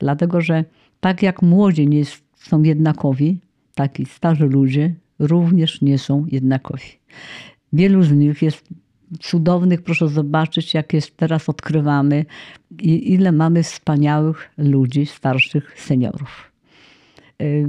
[0.00, 0.64] Dlatego, że
[1.00, 2.02] tak jak młodzi nie
[2.34, 3.40] są jednakowi,
[3.76, 6.88] tak i starzy ludzie również nie są jednakowi.
[7.72, 8.68] Wielu z nich jest
[9.20, 12.24] cudownych, proszę zobaczyć, jak jest teraz odkrywamy
[12.78, 16.52] i ile mamy wspaniałych ludzi, starszych seniorów.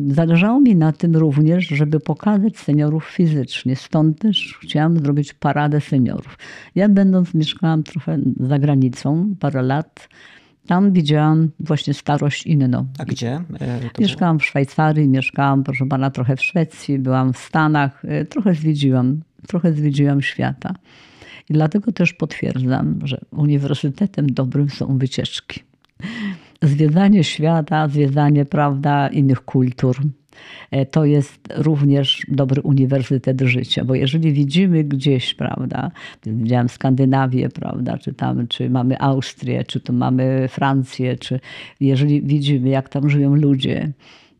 [0.07, 3.75] Zależało mi na tym również, żeby pokazać seniorów fizycznie.
[3.75, 6.37] Stąd też chciałam zrobić paradę seniorów.
[6.75, 10.09] Ja będąc, mieszkałam trochę za granicą, parę lat,
[10.67, 12.85] tam widziałam właśnie starość inną.
[12.99, 13.41] A gdzie?
[13.59, 18.53] E, mieszkałam w Szwajcarii, mieszkałam, proszę pana, trochę w Szwecji, byłam w Stanach, e, trochę
[18.53, 20.73] zwiedziłam, trochę zwiedziłam świata.
[21.49, 25.63] I dlatego też potwierdzam, że uniwersytetem dobrym są wycieczki
[26.61, 29.97] zwiedzanie świata, zwiedzanie prawda, innych kultur.
[30.71, 35.91] E, to jest również dobry uniwersytet życia, bo jeżeli widzimy gdzieś, prawda,
[36.25, 41.39] widziałem Skandynawię, prawda, czy tam, czy mamy Austrię, czy tu mamy Francję, czy
[41.79, 43.91] jeżeli widzimy, jak tam żyją ludzie,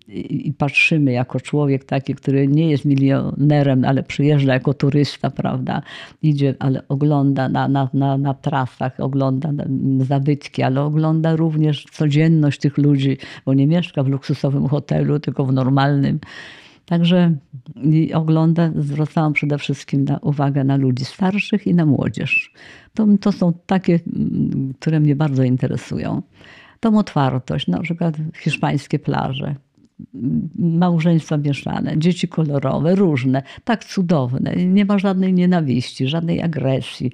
[0.10, 5.82] i patrzymy jako człowiek taki, który nie jest milionerem, ale przyjeżdża jako turysta, prawda?
[6.22, 9.50] Idzie, ale ogląda na, na, na, na trasach, ogląda
[10.00, 15.54] zabytki, ale ogląda również codzienność tych ludzi, bo nie mieszka w luksusowym hotelu, tylko w
[15.54, 16.20] normalnym.
[16.86, 17.36] Także
[18.14, 22.54] ogląda, zwracałam przede wszystkim na uwagę na ludzi starszych i na młodzież.
[22.94, 24.00] To, to są takie,
[24.80, 26.22] które mnie bardzo interesują.
[26.80, 29.56] Tą otwartość, na przykład hiszpańskie plaże,
[30.60, 34.56] małżeństwa mieszane, dzieci kolorowe, różne, tak cudowne.
[34.56, 37.12] Nie ma żadnej nienawiści, żadnej agresji.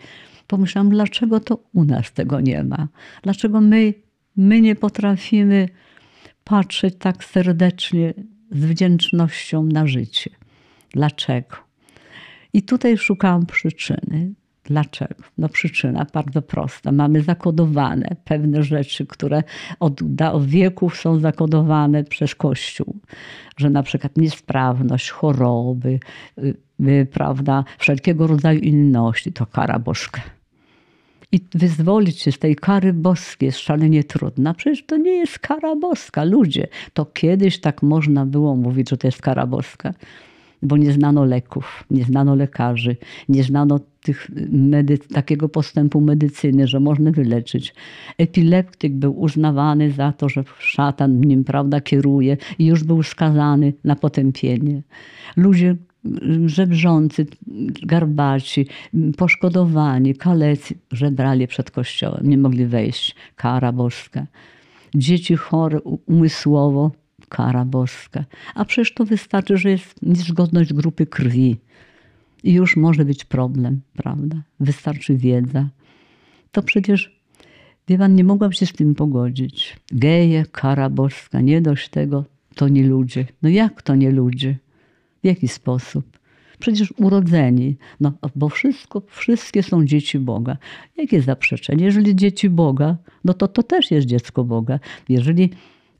[0.48, 2.88] Pomyślałam, dlaczego to u nas tego nie ma?
[3.22, 3.93] Dlaczego my,
[4.36, 5.69] my nie potrafimy
[6.43, 8.13] patrzeć tak serdecznie
[8.52, 10.30] z wdzięcznością na życie?
[10.91, 11.56] Dlaczego?
[12.54, 14.34] I tutaj szukałam przyczyny.
[14.63, 15.15] Dlaczego?
[15.38, 16.91] No przyczyna bardzo prosta.
[16.91, 19.43] Mamy zakodowane pewne rzeczy, które
[19.80, 20.02] od,
[20.34, 22.97] od wieków są zakodowane przez Kościół.
[23.58, 25.99] Że na przykład niesprawność, choroby,
[26.80, 30.21] yy, prawda, wszelkiego rodzaju inności to kara bożka.
[31.32, 34.54] I wyzwolić się z tej kary boskiej jest szalenie trudna.
[34.54, 36.67] Przecież to nie jest kara boska, ludzie.
[36.93, 39.93] To kiedyś tak można było mówić, że to jest kara boska
[40.63, 42.97] bo nie znano leków, nie znano lekarzy,
[43.30, 47.76] nie znano tych medy- takiego postępu medycyny, że można wyleczyć.
[48.17, 53.95] Epileptyk był uznawany za to, że szatan nim prawda, kieruje i już był skazany na
[53.95, 54.82] potępienie.
[55.36, 55.76] Ludzie
[56.45, 57.26] żebrzący,
[57.84, 58.67] garbaci,
[59.17, 63.15] poszkodowani, kalecy żebrali przed kościołem, nie mogli wejść.
[63.36, 64.28] Kara boska.
[64.95, 66.91] Dzieci chore umysłowo
[67.34, 68.26] kara boska.
[68.56, 71.58] A przecież to wystarczy, że jest niezgodność grupy krwi
[72.43, 74.38] i już może być problem, prawda?
[74.60, 75.69] Wystarczy wiedza.
[76.52, 77.19] To przecież,
[77.88, 79.80] wie pan, nie mogłam się z tym pogodzić.
[79.91, 83.26] Geje, kara boska, nie dość tego, to nie ludzie.
[83.41, 84.58] No jak to nie ludzie?
[85.24, 86.19] W jaki sposób?
[86.60, 90.58] Przecież urodzeni, no bo wszystko, wszystkie są dzieci Boga.
[90.98, 91.86] Jakie zaprzeczenie?
[91.86, 94.80] Jeżeli dzieci Boga, no to to też jest dziecko Boga.
[95.10, 95.50] Jeżeli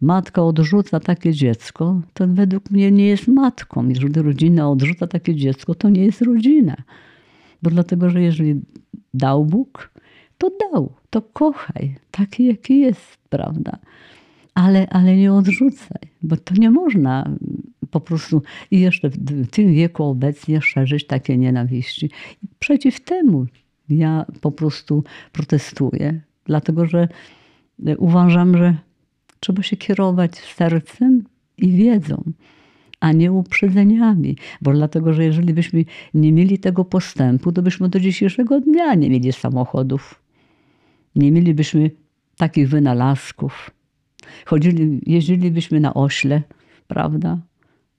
[0.04, 3.89] matka odrzuca takie dziecko, to według mnie nie jest matką.
[3.89, 6.76] Jeżeli rodzina odrzuca takie dziecko, to nie jest rodzina.
[7.62, 8.62] Bo dlatego, że jeżeli
[9.13, 9.92] dał Bóg,
[10.38, 13.78] to dał, to kochaj, taki jaki jest, prawda?
[14.54, 17.30] Ale, ale nie odrzucaj, bo to nie można
[17.92, 22.10] po prostu i jeszcze w tym wieku obecnie szerzyć takie nienawiści.
[22.60, 23.46] Przeciw temu
[23.89, 27.08] ja po prostu protestuję, dlatego że
[27.98, 28.78] uważam, że
[29.43, 31.23] Trzeba się kierować sercem
[31.58, 32.23] i wiedzą,
[32.99, 34.38] a nie uprzedzeniami.
[34.62, 39.10] Bo dlatego, że jeżeli byśmy nie mieli tego postępu, to byśmy do dzisiejszego dnia nie
[39.10, 40.21] mieli samochodów.
[41.15, 41.91] Nie mielibyśmy
[42.38, 43.71] takich wynalazków.
[44.45, 46.41] Chodzili, jeździlibyśmy na ośle,
[46.88, 47.38] prawda?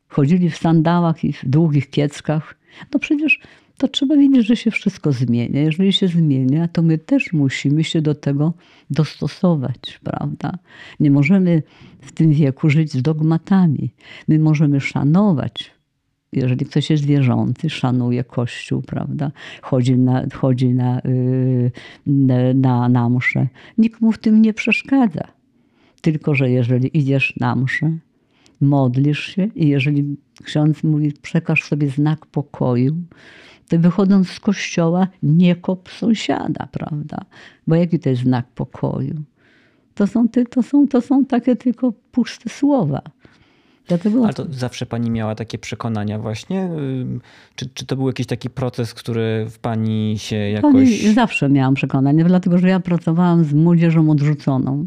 [0.09, 2.57] Chodzili w sandałach i w długich kieckach.
[2.93, 3.41] No przecież
[3.79, 5.61] to trzeba wiedzieć, że się wszystko zmienia.
[5.61, 8.55] Jeżeli się zmienia, to my też musimy się do tego
[8.91, 10.59] dostosować, prawda?
[11.01, 11.63] Nie możemy
[12.01, 13.91] w tym wieku żyć z dogmatami.
[14.29, 15.75] My możemy szanować.
[16.33, 19.31] Jeżeli ktoś jest wierzący, szanuje Kościół, prawda?
[19.63, 21.01] Chodzi na, chodzi na,
[22.07, 23.49] yy, na, na mszę.
[23.79, 25.25] Nikt mu w tym nie przeszkadza.
[26.01, 27.99] Tylko, że jeżeli idziesz na mszę,
[28.61, 32.97] modlisz się i jeżeli ksiądz mówi, przekaż sobie znak pokoju,
[33.69, 37.19] to wychodząc z kościoła nie kop sąsiada, prawda?
[37.67, 39.23] Bo jaki to jest znak pokoju?
[39.95, 43.03] To są, to są, to są takie tylko puste słowa.
[43.89, 44.25] Dlatego...
[44.25, 46.71] Ale to zawsze pani miała takie przekonania właśnie?
[47.55, 50.73] Czy, czy to był jakiś taki proces, który w pani się jakoś...
[50.73, 54.87] Pani zawsze miałam przekonania, dlatego że ja pracowałam z młodzieżą odrzuconą.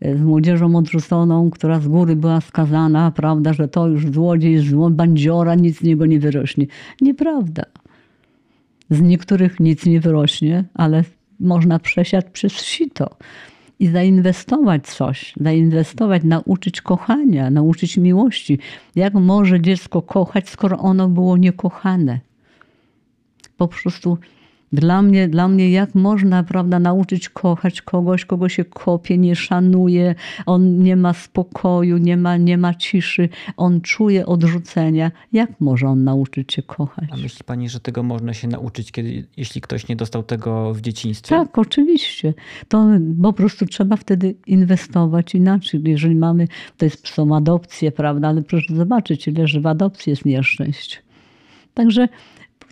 [0.00, 5.54] Z młodzieżą odrzuconą, która z góry była skazana, prawda, że to już złodziej, zło, bandziora,
[5.54, 6.66] nic z niego nie wyrośnie.
[7.00, 7.62] Nieprawda.
[8.92, 11.04] Z niektórych nic nie wyrośnie, ale
[11.40, 13.16] można przesiać przez sito
[13.78, 18.58] i zainwestować coś, zainwestować, nauczyć kochania, nauczyć miłości.
[18.94, 22.20] Jak może dziecko kochać, skoro ono było niekochane?
[23.56, 24.18] Po prostu
[24.72, 30.14] dla mnie, dla mnie jak można prawda, nauczyć kochać kogoś, kogo się kopie, nie szanuje,
[30.46, 35.10] on nie ma spokoju, nie ma, nie ma ciszy, on czuje odrzucenia.
[35.32, 37.08] Jak może on nauczyć się kochać?
[37.12, 40.80] A myśli pani, że tego można się nauczyć, kiedy, jeśli ktoś nie dostał tego w
[40.80, 41.36] dzieciństwie?
[41.36, 42.34] Tak, oczywiście.
[42.68, 42.86] To
[43.22, 45.82] po prostu trzeba wtedy inwestować inaczej.
[45.84, 50.24] Jeżeli mamy, to jest, są adopcje, prawda, ale proszę zobaczyć, ile że w adopcji jest
[50.24, 51.02] nieszczęść.
[51.74, 52.08] Także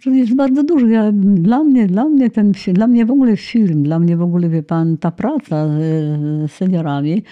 [0.07, 0.87] jest bardzo dużo.
[0.87, 4.49] Ja, dla, mnie, dla, mnie ten, dla mnie w ogóle film, dla mnie w ogóle,
[4.49, 7.23] wie pan, ta praca z seniorami,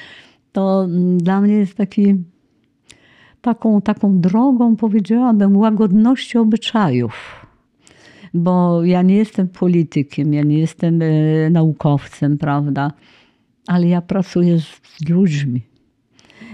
[0.52, 2.14] to mm, dla mnie jest taki,
[3.40, 7.46] taką, taką drogą, powiedziałabym, łagodności obyczajów.
[8.34, 12.92] Bo ja nie jestem politykiem, ja nie jestem e, naukowcem, prawda?
[13.66, 15.62] Ale ja pracuję z, z ludźmi.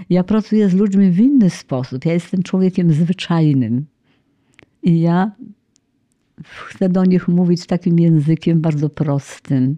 [0.09, 2.05] Ja pracuję z ludźmi w inny sposób.
[2.05, 3.85] Ja jestem człowiekiem zwyczajnym.
[4.83, 5.31] I ja
[6.67, 9.77] chcę do nich mówić takim językiem bardzo prostym,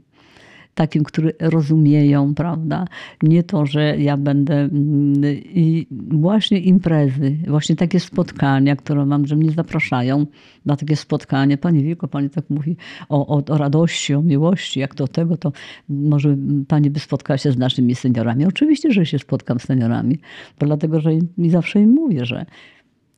[0.77, 2.85] takim, który rozumieją, prawda?
[3.23, 4.55] Nie to, że ja będę.
[4.55, 10.25] Mm, I właśnie imprezy, właśnie takie spotkania, które mam, że mnie zapraszają
[10.65, 11.57] na takie spotkanie.
[11.57, 12.77] Pani Wiko, pani tak mówi
[13.09, 15.51] o, o, o radości, o miłości, jak do tego, to
[15.89, 18.45] może pani by spotkała się z naszymi seniorami.
[18.45, 20.19] Oczywiście, że się spotkam z seniorami,
[20.59, 22.45] bo dlatego, że mi zawsze im mówię, że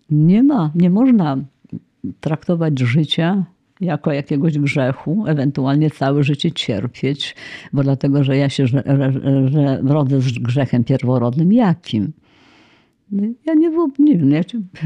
[0.09, 1.37] nie ma, nie można
[2.19, 3.45] traktować życia
[3.81, 7.35] jako jakiegoś grzechu, ewentualnie całe życie cierpieć,
[7.73, 8.83] bo dlatego, że ja się że,
[9.51, 11.53] że rodzę z grzechem pierworodnym.
[11.53, 12.11] Jakim?
[13.45, 14.41] Ja nie, nie wiem, ja,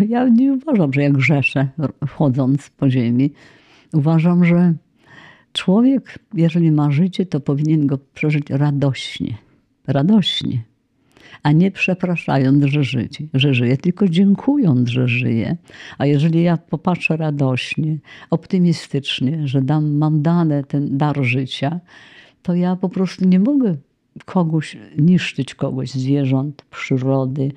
[0.07, 1.67] ja nie uważam, że ja grzeszę
[2.09, 3.31] chodząc po ziemi.
[3.93, 4.73] Uważam, że
[5.53, 9.37] człowiek, jeżeli ma życie, to powinien go przeżyć radośnie.
[9.87, 10.63] Radośnie
[11.43, 15.57] a nie przepraszając, że, życie, że żyje, tylko dziękując, że żyje.
[15.97, 17.97] A jeżeli ja popatrzę radośnie,
[18.29, 21.79] optymistycznie, że dam, mam dane ten dar życia,
[22.41, 23.77] to ja po prostu nie mogę
[24.25, 27.51] kogoś, niszczyć kogoś, zwierząt, przyrody,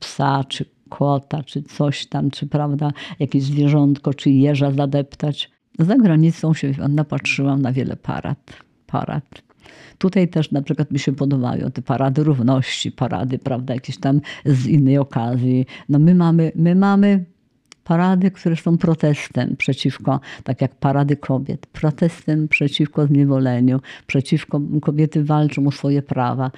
[0.00, 5.50] psa czy kota, czy coś tam, czy prawda, jakieś zwierzątko, czy jeża zadeptać.
[5.78, 8.52] Za granicą się napatrzyłam na wiele parad.
[8.86, 9.42] parad.
[9.98, 14.66] Tutaj też na przykład mi się podobają te parady równości, parady, prawda, jakieś tam z
[14.66, 15.66] innej okazji.
[15.88, 17.24] No my mamy, my mamy
[17.84, 25.66] parady, które są protestem przeciwko, tak jak parady kobiet, protestem przeciwko zniewoleniu, przeciwko kobiety walczą
[25.66, 26.50] o swoje prawa.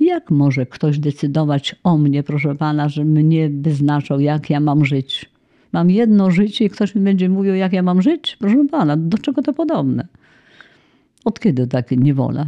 [0.00, 5.30] Jak może ktoś decydować o mnie, proszę pana, że mnie wyznaczał, jak ja mam żyć?
[5.72, 8.36] Mam jedno życie i ktoś mi będzie mówił, jak ja mam żyć?
[8.40, 10.06] Proszę pana, do czego to podobne?
[11.24, 12.46] Od kiedy takie niewola?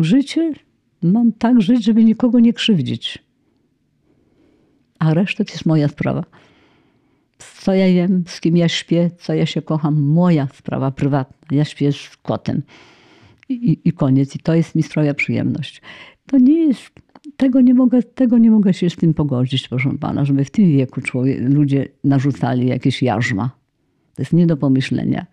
[0.00, 0.52] Życie
[1.02, 3.18] mam tak żyć, żeby nikogo nie krzywdzić.
[4.98, 6.24] A reszta to jest moja sprawa.
[7.38, 11.56] Co ja jem, z kim ja śpię, co ja się kocham, moja sprawa prywatna.
[11.56, 12.62] Ja śpię z kotem.
[13.48, 14.36] I, i koniec.
[14.36, 15.82] I to jest mi sprawia przyjemność.
[16.26, 16.90] To nie jest,
[17.36, 20.72] tego nie, mogę, tego nie mogę się z tym pogodzić, proszę pana, żeby w tym
[20.72, 23.50] wieku człowiek, ludzie narzucali jakieś jarzma.
[24.14, 25.26] To jest nie do pomyślenia.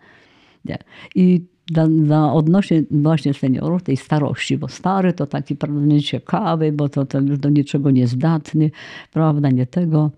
[0.65, 0.77] Nie.
[1.15, 6.89] I dla, dla odnośnie właśnie seniorów, tej starości, bo stary to taki prawda, nieciekawy, bo
[6.89, 8.71] to, to już do niczego niezdatny,
[9.13, 10.11] prawda, nie tego.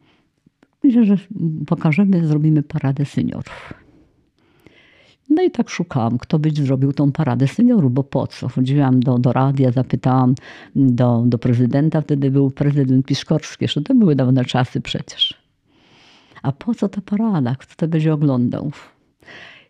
[0.84, 1.18] Myślę, że
[1.68, 3.74] pokażemy, zrobimy paradę seniorów.
[5.30, 8.50] No i tak szukałam, kto być zrobił tą paradę seniorów, bo po co?
[8.50, 10.36] Chodziłam do, do radia, zapytałam
[10.76, 15.34] do, do prezydenta, wtedy był prezydent Piskorski, jeszcze to były dawne czasy przecież.
[16.44, 17.56] A po co ta parada?
[17.56, 18.72] Kto to będzie oglądał?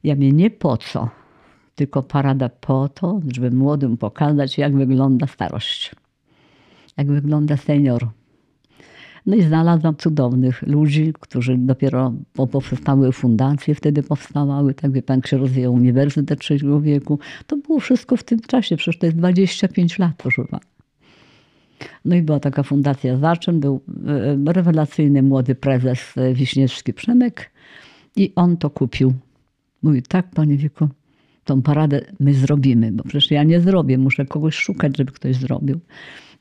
[0.03, 1.09] Ja mnie nie po co,
[1.79, 5.91] tylko parada po to, żeby młodym pokazać, jak wygląda starość,
[6.97, 8.07] jak wygląda senior.
[9.25, 12.13] No i znalazłam cudownych ludzi, którzy dopiero
[12.51, 17.19] powstały fundacje, wtedy powstawały, tak wie pan, się rozwijał Uniwersytet Trzeciego wieku.
[17.47, 20.65] To było wszystko w tym czasie, przecież to jest 25 lat, proszę pana.
[22.05, 23.81] No i była taka fundacja Zaczyn, był
[24.47, 27.51] e, rewelacyjny młody prezes e, Wiśniewski Przemek
[28.15, 29.13] i on to kupił.
[29.83, 30.87] Mówi, tak panie Wieku,
[31.43, 35.79] tą paradę my zrobimy, bo przecież ja nie zrobię, muszę kogoś szukać, żeby ktoś zrobił.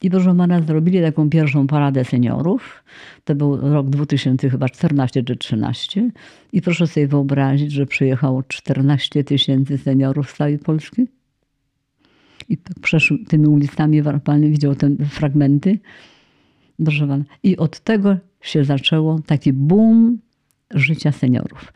[0.02, 2.84] I proszę pana, zrobili taką pierwszą paradę seniorów.
[3.24, 6.11] To był rok 2014 czy 13.
[6.52, 11.06] I proszę sobie wyobrazić, że przyjechało 14 tysięcy seniorów z całej Polski.
[12.48, 12.76] I tak
[13.28, 15.78] tymi ulicami, pan widział te fragmenty.
[16.84, 17.24] Proszę pana.
[17.42, 20.18] I od tego się zaczęło taki boom
[20.74, 21.72] życia seniorów.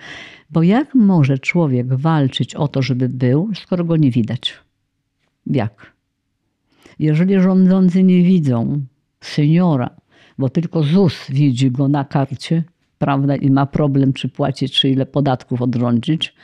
[0.51, 4.55] Bo jak może człowiek walczyć o to, żeby był, skoro go nie widać?
[5.47, 5.93] Jak?
[6.99, 8.85] Jeżeli rządzący nie widzą
[9.21, 9.91] seniora,
[10.39, 12.65] bo tylko ZUS widzi go na karcie,
[12.99, 16.35] prawda, i ma problem, czy płacić, czy ile podatków odrządzić,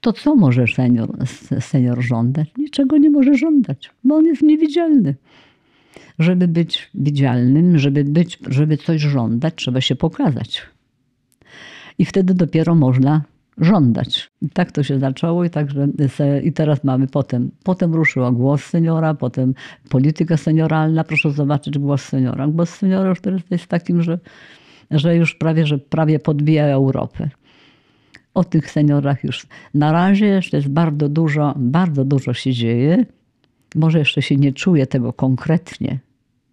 [0.00, 1.10] to co może senior,
[1.60, 2.48] senior żądać?
[2.58, 5.14] Niczego nie może żądać, bo on jest niewidzialny.
[6.18, 10.62] Żeby być widzialnym, żeby, być, żeby coś żądać, trzeba się pokazać
[11.98, 13.22] i wtedy dopiero można
[13.58, 14.30] żądać.
[14.42, 15.88] I tak to się zaczęło i, także,
[16.42, 19.54] i teraz mamy potem, potem ruszyła głos seniora, potem
[19.88, 21.04] polityka senioralna.
[21.04, 22.48] Proszę zobaczyć głos seniora.
[22.48, 24.18] Głos seniora już teraz jest takim, że,
[24.90, 27.30] że już prawie, że prawie podbija Europę.
[28.34, 33.06] O tych seniorach już na razie jeszcze jest bardzo dużo, bardzo dużo się dzieje.
[33.74, 35.98] Może jeszcze się nie czuje tego konkretnie,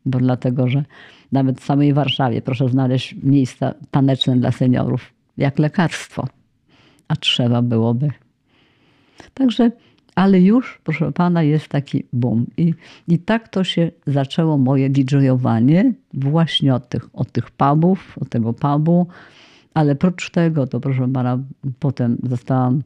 [0.05, 0.83] bo dlatego, że
[1.31, 6.27] nawet w samej Warszawie proszę znaleźć miejsca taneczne dla seniorów jak lekarstwo,
[7.07, 8.11] a trzeba byłoby.
[9.33, 9.71] Także,
[10.15, 12.45] ale już, proszę pana, jest taki boom.
[12.57, 12.73] I,
[13.07, 18.53] i tak to się zaczęło moje DJowanie właśnie od tych, od tych pubów, od tego
[18.53, 19.07] pubu.
[19.73, 21.39] Ale prócz tego, to proszę pana,
[21.79, 22.81] potem zostałam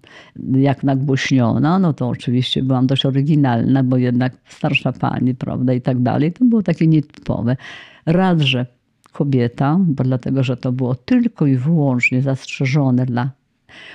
[0.52, 6.02] jak nagłośniona, no to oczywiście byłam dość oryginalna, bo jednak starsza pani, prawda, i tak
[6.02, 6.34] dalej.
[6.34, 7.58] To było takie nietypowe.
[8.06, 8.66] Raz, że
[9.14, 13.32] kobieta, bo dlatego, że to było tylko i wyłącznie zastrzeżone dla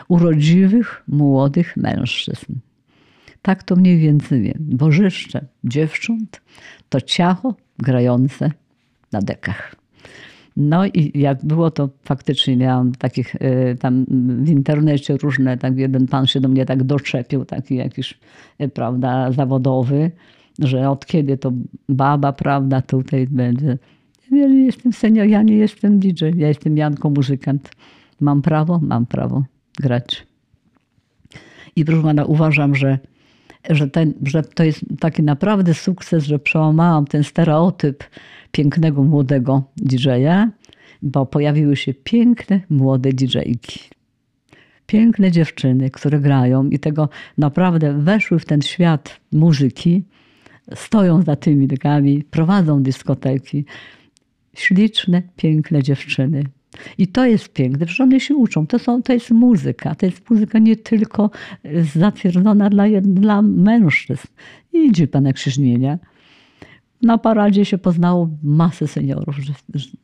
[0.08, 2.54] urodziwych, młodych mężczyzn.
[3.42, 4.56] Tak to mniej więcej wiem.
[4.58, 6.40] Bożyszcze dziewcząt
[6.88, 8.50] to ciacho grające
[9.12, 9.74] na dekach.
[10.56, 14.04] No i jak było, to faktycznie miałam takich y, tam
[14.44, 18.18] w internecie różne, tak jeden pan się do mnie tak doczepił, taki jakiś,
[18.60, 20.10] y, prawda, zawodowy,
[20.58, 21.52] że od kiedy to
[21.88, 23.78] baba, prawda, tutaj będzie.
[24.30, 27.70] Ja nie jestem senior, ja nie jestem DJ, ja jestem Janko, muzykant.
[28.20, 28.80] Mam prawo?
[28.82, 29.44] Mam prawo
[29.78, 30.26] grać.
[31.76, 32.98] I proszę pana, uważam, że,
[33.70, 38.04] że, ten, że to jest taki naprawdę sukces, że przełamałam ten stereotyp
[38.52, 40.48] pięknego młodego DJ-a,
[41.02, 43.80] bo pojawiły się piękne młode DJ-ki.
[44.86, 47.08] Piękne dziewczyny, które grają i tego
[47.38, 50.04] naprawdę weszły w ten świat muzyki,
[50.74, 53.64] stoją za tymi dykami, prowadzą dyskoteki.
[54.58, 56.44] Śliczne, piękne dziewczyny.
[56.98, 58.66] I to jest piękne, że one się uczą.
[58.66, 59.94] To, są, to jest muzyka.
[59.94, 61.30] To jest muzyka nie tylko
[61.94, 64.26] zatwierdzona dla, dla mężczyzn.
[64.72, 65.98] Idzie pana Krzyżmienia.
[67.02, 69.36] Na paradzie się poznało masę seniorów.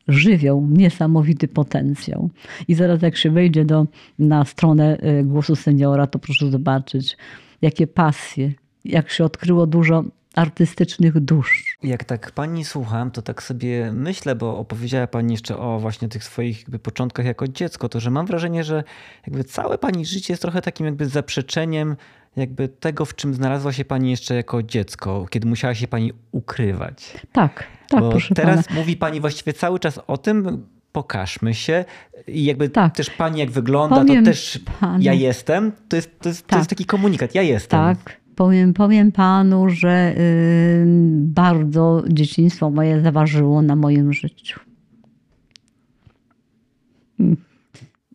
[0.07, 2.29] Żywią niesamowity potencjał.
[2.67, 3.87] I zaraz jak się wejdzie do,
[4.19, 7.17] na stronę e, głosu seniora, to proszę zobaczyć,
[7.61, 8.51] jakie pasje,
[8.85, 10.03] jak się odkryło dużo
[10.35, 11.77] artystycznych dusz.
[11.83, 16.23] Jak tak pani słucham, to tak sobie myślę, bo opowiedziała pani jeszcze o właśnie tych
[16.23, 18.83] swoich jakby początkach jako dziecko, to że mam wrażenie, że
[19.27, 21.95] jakby całe pani życie jest trochę takim jakby zaprzeczeniem
[22.35, 27.13] jakby tego, w czym znalazła się pani jeszcze jako dziecko, kiedy musiała się pani ukrywać.
[27.31, 28.79] Tak, tak, bo proszę teraz pana.
[28.79, 31.85] mówi pani właściwie cały czas o tym, pokażmy się
[32.27, 32.95] i jakby Tak.
[32.95, 35.71] też pani jak wygląda, Powiem to też panu- ja jestem.
[35.89, 36.59] To jest, to, jest, to Tak.
[36.59, 37.79] jest taki komunikat, ja jestem.
[37.79, 37.97] Tak,
[38.35, 40.85] powiem, powiem panu, że y,
[41.17, 44.59] bardzo dzieciństwo moje zaważyło na moim życiu.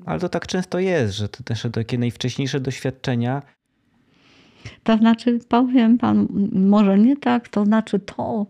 [0.07, 3.43] Ale to tak często jest, że to też takie najwcześniejsze doświadczenia
[4.83, 8.47] To znaczy, powiem panu, może nie tak, to znaczy to,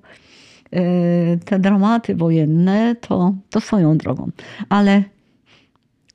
[0.74, 4.30] y, te dramaty wojenne, to, to swoją drogą,
[4.68, 5.04] ale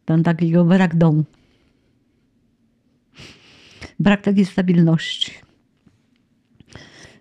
[0.06, 1.24] ten takiego brak domu.
[4.00, 5.45] Brak takiej stabilności.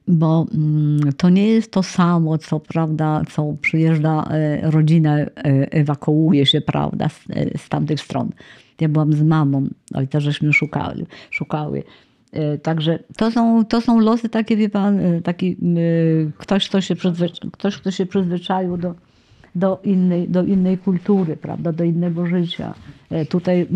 [0.09, 5.29] Bo mm, to nie jest to samo, co prawda, co przyjeżdża e, rodzina, e,
[5.73, 8.31] ewakuuje się, prawda, z, e, z tamtych stron.
[8.81, 11.83] Ja byłam z mamą, ojca żeśmy szukali, szukały.
[12.63, 15.57] Także to są, to są losy takie, wie pan, taki
[16.39, 18.95] ktoś, kto się, przyzwyczaił, ktoś, kto się przyzwyczaił do,
[19.55, 22.75] do, innej, do innej kultury, prawda, do innego życia.
[23.29, 23.69] Tutaj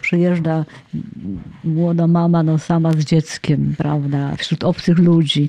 [0.00, 0.64] przyjeżdża
[1.64, 5.48] młoda mama no, sama z dzieckiem, prawda, wśród obcych ludzi.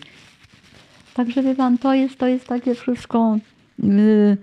[1.20, 3.38] Także wie pan, to jest, to jest takie wszystko,
[3.80, 4.38] yy,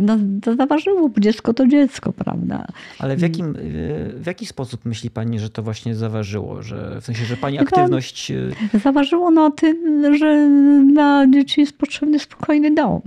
[0.00, 2.66] no, to zaważyło, dziecko to dziecko, prawda.
[2.98, 6.62] Ale w, jakim, y, w jaki sposób myśli pani, że to właśnie zaważyło?
[6.62, 8.30] Że, w sensie, że pani aktywność.
[8.30, 9.76] y, Zaważyło na tym,
[10.16, 10.48] że
[10.92, 13.00] dla dzieci jest potrzebny spokojny dom.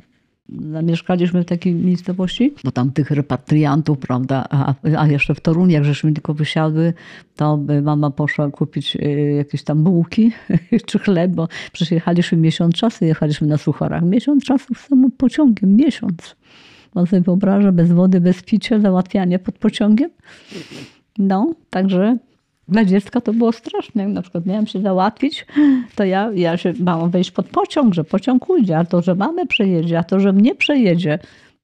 [0.50, 5.86] Zamieszkaliśmy w takiej miejscowości, bo tam tych repatriantów, prawda, a, a jeszcze w Toruniu, jak
[5.86, 6.94] żeśmy tylko wysiadły,
[7.36, 10.32] to mama poszła kupić y, jakieś tam bułki
[10.88, 14.04] czy chleb, bo przecież jechaliśmy miesiąc czasu, jechaliśmy na Suchorach.
[14.04, 16.36] Miesiąc czasu samym pociągiem, miesiąc.
[16.94, 20.10] Pan sobie wyobraża, bez wody, bez picia, załatwianie pod pociągiem.
[21.18, 22.18] No, także
[22.68, 24.04] dla dziecka to było straszne.
[24.04, 25.46] Jak na przykład miałam się załatwić,
[25.96, 29.46] to ja, ja się bałam wejść pod pociąg, że pociąg ujdzie, a to, że mamy
[29.46, 31.20] przejedzie, a to, że mnie przejedzie.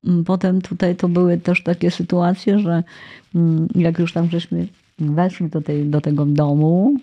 [0.07, 2.83] Mm, Potem tutaj to były też takie sytuacje, że
[3.35, 4.67] mm, jak już tam żeśmy
[4.99, 6.95] weszli do, tej, do tego domu,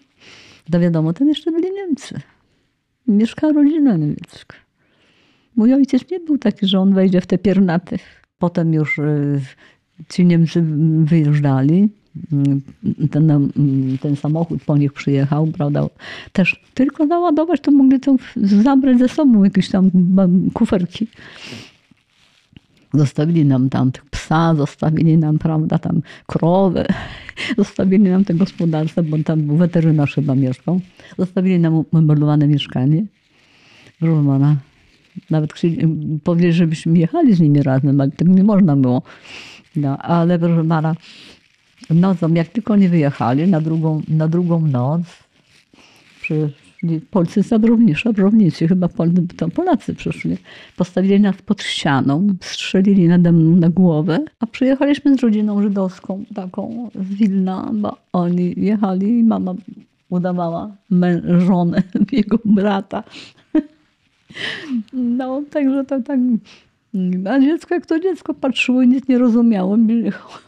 [0.71, 2.21] to wiadomo, tam jeszcze byli Niemcy.
[3.07, 4.57] Mieszkała rodzina niemiecka.
[5.57, 7.99] Mój ojciec nie był taki, że on wejdzie w te piernaty.
[8.39, 9.41] Potem już y,
[10.09, 10.65] ci Niemcy
[11.05, 11.89] wyjeżdżali.
[13.11, 13.51] Ten,
[14.01, 15.87] ten samochód po nich przyjechał, prawda?
[16.33, 19.91] Też tylko załadować, to mogli to zabrać ze sobą jakieś tam
[20.55, 21.07] kuferki.
[22.95, 26.87] Zostawili nam tam psa, zostawili nam, prawda, tam krowę,
[27.59, 30.81] zostawili nam te gospodarstwo, bo tam był weterynarz chyba mieszkał.
[31.19, 33.05] Zostawili nam umeblowane mieszkanie.
[34.01, 34.57] Pana,
[35.31, 35.53] nawet
[36.25, 39.03] powiedzieli, żebyśmy jechali z nimi razem, ale tego nie można było.
[39.77, 40.95] No, ale proszę pana,
[41.91, 45.03] nocą, jak tylko nie wyjechali, na drugą, na drugą noc,
[46.21, 50.37] przyszli Polscy szabrownicy, szabrownicy chyba Pol, to Polacy przyszli,
[50.77, 56.91] postawili nas pod ścianą, strzelili nade mną na głowę, a przyjechaliśmy z rodziną żydowską, taką
[56.95, 59.55] z Wilna, bo oni jechali i mama
[60.09, 60.77] udawała
[61.39, 61.83] żonę
[62.13, 63.05] jego brata.
[64.93, 66.21] No, także to tak.
[67.31, 69.77] A dziecko, jak to dziecko patrzyło i nic nie rozumiało,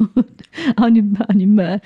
[0.77, 1.81] ani, ani me.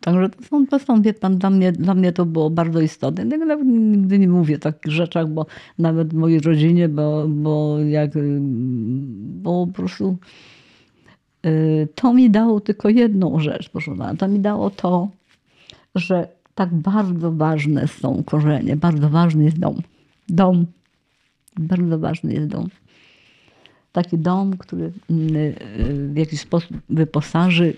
[0.00, 3.24] Także to są, to są wie pan, dla mnie, dla mnie to było bardzo istotne.
[3.24, 5.46] Nawet nigdy nie mówię o takich rzeczach, bo
[5.78, 8.10] nawet w mojej rodzinie, bo, bo jak,
[9.42, 10.16] bo po prostu
[11.46, 14.16] y, to mi dało tylko jedną rzecz, proszę pana.
[14.16, 15.08] To mi dało to,
[15.94, 19.76] że tak bardzo ważne są korzenie, bardzo ważny jest dom.
[20.28, 20.66] Dom.
[21.58, 22.68] Bardzo ważny jest dom.
[23.92, 24.92] Taki dom, który y,
[26.12, 27.74] w jakiś sposób wyposaży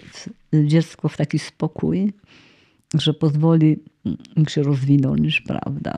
[0.52, 2.12] dziecko w taki spokój,
[2.94, 3.78] że pozwoli
[4.36, 5.96] im się rozwinąć, prawda.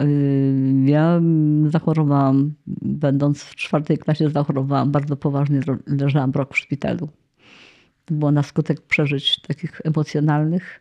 [0.00, 1.20] Y, ja
[1.68, 7.08] zachorowałam, będąc w czwartej klasie zachorowałam bardzo poważnie, leżałam rok w szpitalu.
[8.04, 10.80] To było na skutek przeżyć takich emocjonalnych.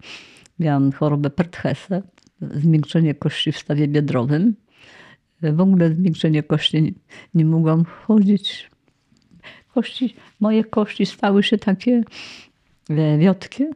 [0.60, 2.02] Miałam chorobę Perthese,
[2.42, 4.56] zmiękczenie kości w stawie biodrowym.
[5.42, 6.92] W ogóle zmiękczenie kości nie,
[7.34, 8.70] nie mogłam chodzić.
[9.74, 12.04] Kości, moje kości stały się takie
[12.90, 13.72] e, wiotkie.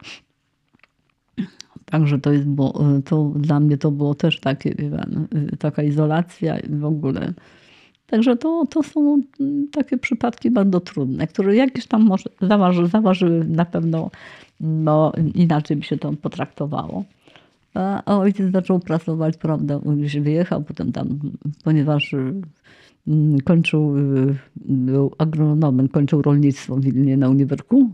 [1.84, 6.84] Także to, jest, bo, to dla mnie to było też takie, pan, taka izolacja w
[6.84, 7.32] ogóle.
[8.06, 9.22] Także to, to są
[9.72, 14.10] takie przypadki bardzo trudne, które jakieś tam może zaważy, zaważyły na pewno,
[14.60, 17.04] no inaczej by się to potraktowało.
[17.76, 21.18] A ojciec zaczął pracować, prawda, gdzieś wyjechał potem tam,
[21.64, 22.14] ponieważ
[23.08, 27.90] mm, kończył, y, był agronomem, kończył rolnictwo w Wilnie na uniwerku.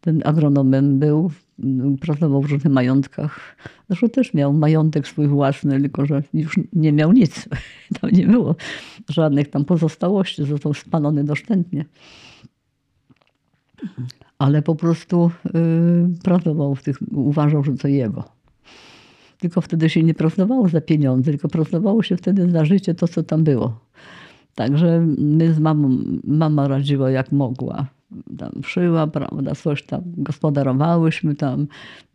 [0.00, 3.56] Ten agronomem był, mm, pracował w różnych majątkach.
[3.88, 7.48] Zresztą też miał majątek swój własny, tylko że już nie miał nic.
[8.00, 8.54] Tam nie było
[9.08, 11.84] żadnych tam pozostałości, został spalony doszczętnie.
[14.38, 18.35] Ale po prostu yy, pracował w tych, uważał, że to jego.
[19.38, 23.22] Tylko wtedy się nie pracowało za pieniądze, tylko pracowało się wtedy za życie to, co
[23.22, 23.80] tam było.
[24.54, 27.86] Także my z mamą, mama radziła jak mogła.
[28.38, 31.66] Tam szyła, prawda, coś tam gospodarowałyśmy tam,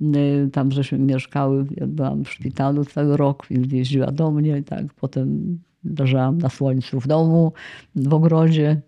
[0.01, 1.65] y, tam żeśmy mieszkały.
[1.78, 4.93] Ja byłam w szpitalu cały rok, więc jeździła do mnie tak.
[4.93, 5.59] Potem
[5.99, 7.53] leżałam na słońcu w domu,
[7.95, 8.82] w ogrodzie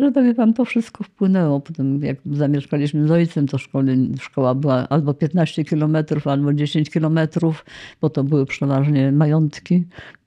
[0.00, 1.60] że to wie pan, to wszystko wpłynęło.
[1.60, 7.64] Potem jak zamieszkaliśmy z ojcem, to szkoły, szkoła była albo 15 kilometrów, albo 10 kilometrów,
[8.00, 9.84] bo to były przeważnie majątki,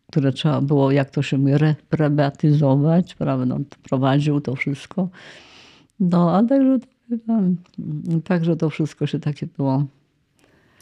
[0.09, 3.57] które trzeba było, jak to się mówi, reprywatyzować, prawda?
[3.83, 5.09] Prowadził to wszystko.
[5.99, 6.79] No, a także,
[8.23, 9.85] także to wszystko się takie było...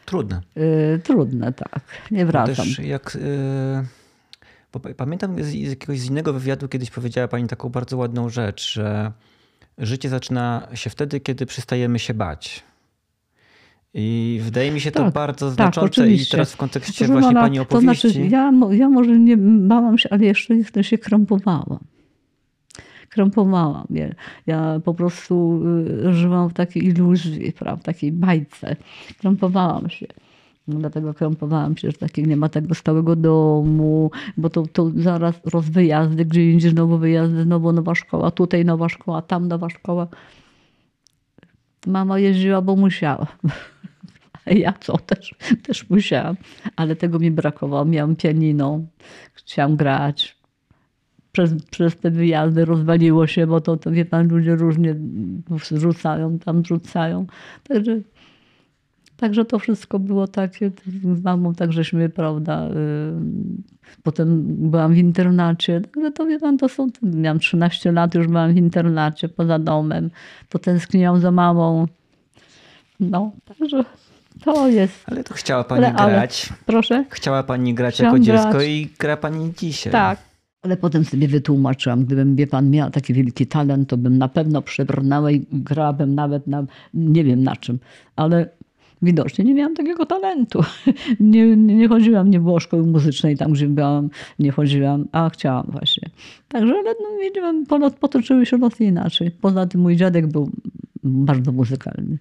[0.05, 0.41] Trudne.
[0.57, 1.81] Y, trudne, tak.
[2.11, 2.55] Nie wracam.
[2.55, 3.15] też jak...
[3.15, 4.02] Y
[4.97, 9.11] pamiętam z, jakiegoś innego wywiadu kiedyś powiedziała pani taką bardzo ładną rzecz, że
[9.77, 12.63] życie zaczyna się wtedy, kiedy przestajemy się bać.
[13.93, 16.27] I wydaje mi się to tak, bardzo tak, znaczące oczywiście.
[16.27, 18.07] i teraz w kontekście Proszę właśnie pani opowieści.
[18.07, 21.79] To znaczy, ja, ja może nie bałam się, ale jeszcze, jeszcze się krępowałam.
[23.09, 23.87] Krępowałam.
[23.89, 24.07] Ja,
[24.47, 25.61] ja po prostu
[26.07, 28.75] y, żyłam w takiej iluzji, w takiej bajce.
[29.19, 30.07] Krępowałam się.
[30.67, 35.35] No dlatego krępowałam się, że takiego nie ma tego stałego domu, bo to, to zaraz
[35.45, 40.07] rozwyjazdy, gdzie indziej znowu wyjazdy, znowu nowa szkoła, tutaj nowa szkoła, tam nowa szkoła.
[41.87, 43.27] Mama jeździła, bo musiała.
[44.45, 46.35] A ja co, też, też musiałam.
[46.75, 47.85] Ale tego mi brakowało.
[47.85, 48.81] Miałam pianino,
[49.33, 50.37] chciałam grać.
[51.31, 54.95] Przez, przez te wyjazdy rozwaliło się, bo to, to wie pan, ludzie różnie
[55.71, 57.25] rzucają, tam rzucają.
[57.63, 58.01] Także
[59.23, 60.71] Także to wszystko było takie,
[61.15, 62.71] z mamą tak żeśmy, prawda, y,
[64.03, 65.81] potem byłam w internacie.
[65.81, 70.09] Także to wie pan, to są, miałam 13 lat, już byłam w internacie poza domem.
[70.49, 71.87] To tęskniłam za mamą.
[72.99, 73.83] No, także
[74.43, 75.03] to jest.
[75.05, 76.47] Ale to chciała pani ale, grać.
[76.49, 77.05] Ale, proszę?
[77.09, 78.67] Chciała pani grać Chciałam jako dziecko grać.
[78.67, 79.91] i gra pani dzisiaj.
[79.91, 80.19] Tak.
[80.61, 84.61] Ale potem sobie wytłumaczyłam, gdybym, wie pan, miała taki wielki talent, to bym na pewno
[84.61, 87.79] przebrnęła i grałabym nawet na, nie wiem na czym,
[88.15, 88.49] ale
[89.03, 90.63] widocznie nie miałam takiego talentu.
[91.19, 96.09] Nie, nie chodziłam, nie było szkoły muzycznej tam, gdzie byłam, nie chodziłam, a chciałam właśnie.
[96.47, 97.65] Także, ale no, wiedziałam,
[97.99, 99.31] potoczyły się losy inaczej.
[99.31, 100.49] Poza tym mój dziadek był
[101.03, 102.17] bardzo muzykalny.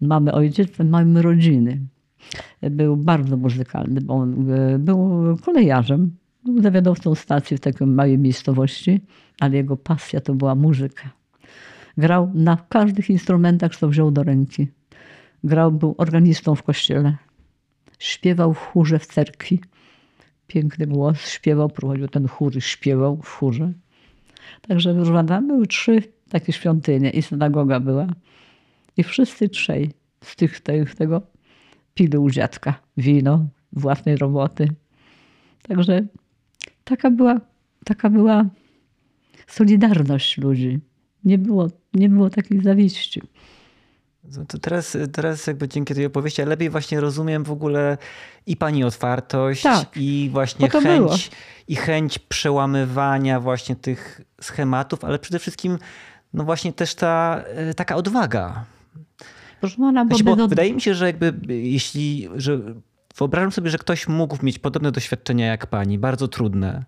[0.00, 1.80] Mamy ojciec, mamy rodziny.
[2.70, 4.98] Był bardzo muzykalny, bo on e, był
[5.44, 6.10] kolejarzem,
[6.44, 9.00] był zawiadowcą stacji w takiej małej miejscowości,
[9.40, 11.10] ale jego pasja to była muzyka.
[11.98, 14.66] Grał na każdych instrumentach, co wziął do ręki.
[15.44, 17.16] Grał, był organistą w kościele.
[17.98, 19.60] Śpiewał w chórze w cerkwi.
[20.46, 23.72] Piękny głos, śpiewał, prowadził ten chór, śpiewał w chórze.
[24.68, 24.94] Także
[25.28, 28.06] tam były trzy takie świątynie i synagoga była.
[28.96, 29.90] I wszyscy trzej
[30.24, 31.22] z tych, tych tego
[31.94, 34.68] pili u dziadka wino, własnej roboty.
[35.62, 36.06] Także
[36.84, 37.40] taka była,
[37.84, 38.44] taka była
[39.46, 40.78] solidarność ludzi.
[41.24, 43.22] Nie było, nie było takiej zawiści.
[44.48, 47.98] To teraz, teraz jakby dzięki tej opowieści lepiej właśnie rozumiem w ogóle
[48.46, 49.88] i pani otwartość Tak.
[49.96, 51.08] i właśnie to było.
[51.08, 51.30] chęć,
[51.68, 55.78] i chęć przełamywania właśnie tych schematów, ale przede wszystkim
[56.34, 58.64] no właśnie też ta e, taka odwaga.
[59.60, 62.60] Proszę pana, bo Znaczy, bo bez od- wydaje mi się, że jakby jeśli, że
[63.18, 66.84] wyobrażam sobie, że ktoś mógł mieć podobne doświadczenia jak pani, bardzo trudne,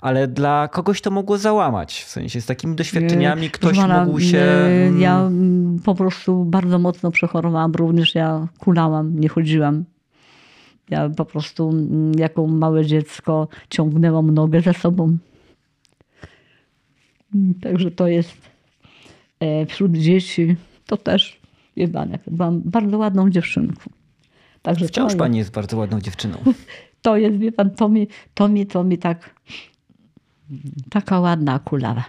[0.00, 2.04] ale dla kogoś to mogło załamać.
[2.04, 4.38] W sensie z takimi doświadczeniami ktoś Proszę pana, mógł się...
[4.38, 9.84] mm, Ja mm, po prostu bardzo mocno przechorowałam, również ja kulałam, nie chodziłam.
[10.90, 15.16] Ja po prostu mm, jako małe dziecko ciągnęłam nogę za sobą.
[17.62, 18.32] Także to jest
[19.40, 20.56] e, wśród dzieci,
[20.86, 21.40] to też,
[21.76, 21.90] jak
[22.26, 23.90] byłam bardzo ładną dziewczynką.
[24.66, 26.38] Także Wciąż to, pani jest bardzo ładną dziewczyną.
[27.02, 29.34] to jest, wie pan, to mi, to mi, to mi tak,
[30.90, 32.04] taka ładna kulawa.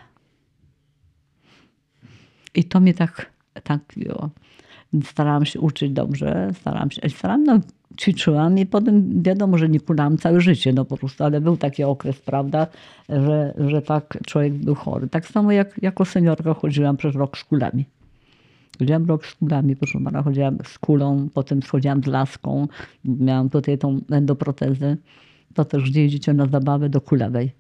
[2.55, 3.31] I to mnie tak,
[3.63, 3.79] tak
[4.13, 4.29] o,
[5.03, 7.59] starałam się uczyć dobrze, starałam się, starałam, no,
[7.99, 11.83] ćwiczyłam i potem wiadomo, że nie kulałam całe życie, no po prostu, ale był taki
[11.83, 12.67] okres, prawda,
[13.09, 15.07] że, że tak człowiek był chory.
[15.07, 17.85] Tak samo jak jako seniorka chodziłam przez rok z kulami.
[18.80, 22.67] Chodziłam rok z kulami, proszę pana, chodziłam z kulą, potem schodziłam z laską,
[23.05, 24.97] miałam tutaj tą endoprotezę.
[25.53, 27.51] To też gdzie idziecie na zabawę do kulawej.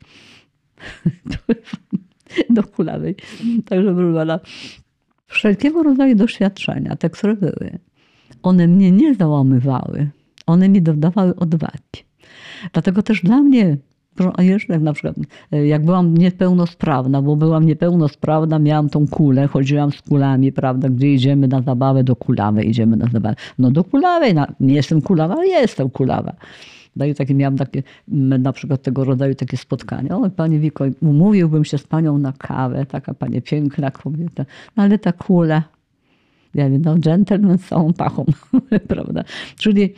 [2.49, 3.15] do kulawej.
[3.65, 4.39] Także proszę pana,
[5.27, 7.79] wszelkiego rodzaju doświadczenia, te, które były,
[8.43, 10.09] one mnie nie załamywały.
[10.45, 12.03] One mi dodawały odwagi.
[12.73, 13.77] Dlatego też dla mnie,
[14.35, 15.15] a jeszcze na przykład,
[15.51, 21.13] e, jak byłam niepełnosprawna, bo byłam niepełnosprawna, miałam tą kulę, chodziłam z kulami, prawda, gdzie
[21.13, 23.35] idziemy na zabawę, do kulawej idziemy na zabawę.
[23.59, 26.35] No do kulawej, na, nie jestem kulawa, ale jestem kulawa.
[26.95, 30.17] No i takie, miałam takie, na przykład tego rodzaju takie spotkania.
[30.17, 34.45] O, pani Wiko, umówiłbym się z panią na kawę, taka pani piękna kobieta,
[34.77, 35.63] no ale ta kula,
[36.55, 38.25] ja wiem, no gentleman z całą pachą,
[38.87, 39.23] prawda?
[39.57, 39.93] Czyli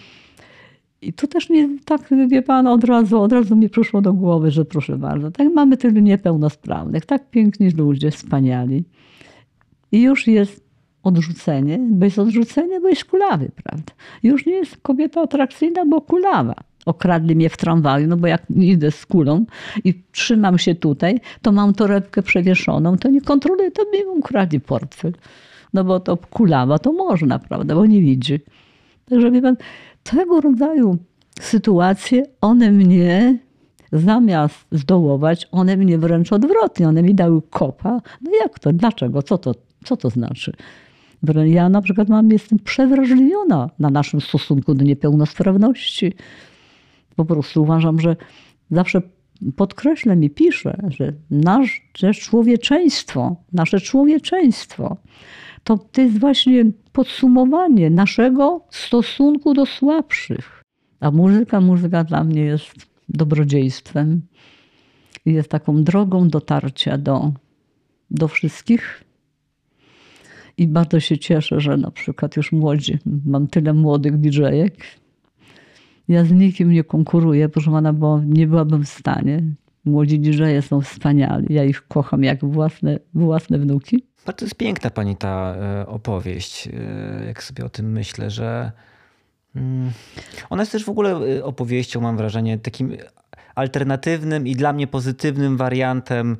[1.01, 4.51] i to też nie tak, wie pan, od razu, od razu mi przyszło do głowy,
[4.51, 8.83] że proszę bardzo, tak mamy tylu niepełnosprawnych, tak piękni ludzie, wspaniali.
[9.91, 10.69] I już jest
[11.03, 13.93] odrzucenie, bo jest odrzucenie, bo jest kulawy, prawda?
[14.23, 16.55] Już nie jest kobieta atrakcyjna, bo kulawa.
[16.85, 19.45] Okradli mnie w tramwaju, no bo jak idę z kulą
[19.83, 25.13] i trzymam się tutaj, to mam torebkę przewieszoną, to nie kontroluję, to mi ukradli portfel.
[25.73, 28.39] No bo to kulawa to można, prawda, bo nie widzi.
[29.09, 29.55] Także wie pan,
[30.03, 30.97] tego rodzaju
[31.39, 33.37] sytuacje, one mnie
[33.91, 38.01] zamiast zdołować, one mnie wręcz odwrotnie, one mi dały kopa.
[38.21, 38.73] No jak to?
[38.73, 39.23] Dlaczego?
[39.23, 39.55] Co to,
[39.85, 40.53] co to znaczy?
[41.45, 46.13] Ja na przykład mam, jestem przewrażliwiona na naszym stosunku do niepełnosprawności.
[47.15, 48.15] Po prostu uważam, że
[48.71, 49.01] zawsze
[49.55, 54.97] podkreślam i piszę, że nasze człowieczeństwo, nasze człowieczeństwo
[55.63, 60.63] to, to jest właśnie podsumowanie naszego stosunku do słabszych.
[60.99, 62.73] A muzyka, muzyka dla mnie jest
[63.09, 64.21] dobrodziejstwem
[65.25, 67.31] jest taką drogą dotarcia do,
[68.11, 69.03] do wszystkich.
[70.57, 74.83] I bardzo się cieszę, że na przykład już młodzi, mam tyle młodych DJ-ek.
[76.07, 79.43] Ja z nikim nie konkuruję, proszę pana, bo nie byłabym w stanie.
[79.89, 81.53] Młodzi DJ są wspaniali.
[81.53, 84.03] Ja ich kocham jak własne, własne wnuki.
[84.25, 88.71] Bardzo jest piękna pani ta e, opowieść, e, jak sobie o tym myślę, że
[89.55, 89.91] mm,
[90.49, 92.97] ona jest też w ogóle e, opowieścią, mam wrażenie, takim
[93.55, 96.37] alternatywnym i dla mnie pozytywnym wariantem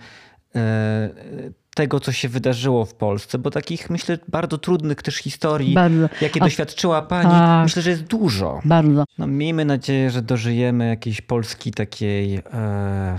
[1.76, 6.42] tego, co się wydarzyło w Polsce, bo takich, myślę, bardzo trudnych też historii, Bardzo, jakie
[6.42, 7.64] A- doświadczyła pani, tak.
[7.64, 8.60] myślę, że jest dużo.
[8.66, 9.04] bardzo.
[9.18, 12.42] No, miejmy nadzieję, że dożyjemy jakiejś Polski takiej, e,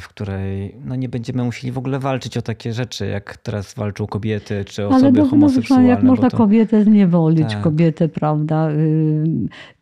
[0.01, 4.07] w której no, nie będziemy musieli w ogóle walczyć o takie rzeczy, jak teraz walczą
[4.07, 5.89] kobiety czy Ale osoby no, homoseksualne.
[5.89, 7.61] jak można to- kobietę zniewolić, Tak.
[7.61, 9.24] kobietę, prawda, y,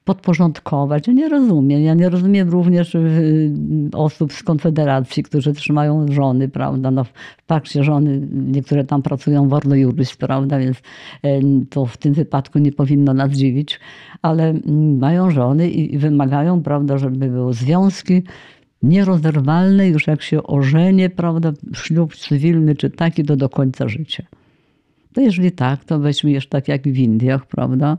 [0.09, 1.07] podporządkować.
[1.07, 1.81] Ja nie rozumiem.
[1.81, 3.51] Ja nie rozumiem również y,
[3.93, 6.91] osób z Konfederacji, którzy trzymają żony, prawda.
[6.91, 7.05] No,
[7.49, 10.77] fakcie żony, niektóre tam pracują w Ordo Juris, prawda, więc
[11.23, 11.41] e,
[11.71, 13.81] to w tym wypadku nie powinno nas dziwić,
[14.23, 18.23] ale mm, mają żony i wymagają, prawda, żeby były związki
[18.83, 24.23] nierozerwalne, już jak się ożenie, prawda, ślub cywilny czy taki, to do końca życia.
[25.19, 27.99] To jeżeli tak, to weźmiesz tak jak w Indiach, prawda?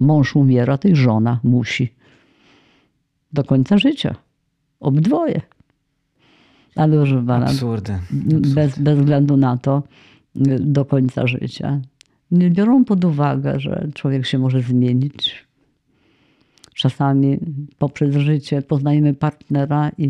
[0.00, 1.94] Mąż umiera, to i żona musi.
[3.32, 4.14] Do końca życia.
[4.80, 5.40] Obdwoje.
[6.76, 7.98] Ale proszę pana, Absurdy.
[8.54, 9.82] bez, bez względu na to,
[10.60, 11.80] do końca życia.
[12.30, 15.46] Nie biorą pod uwagę, że człowiek się może zmienić.
[16.74, 17.38] Czasami
[17.78, 20.08] poprzez życie poznajemy partnera i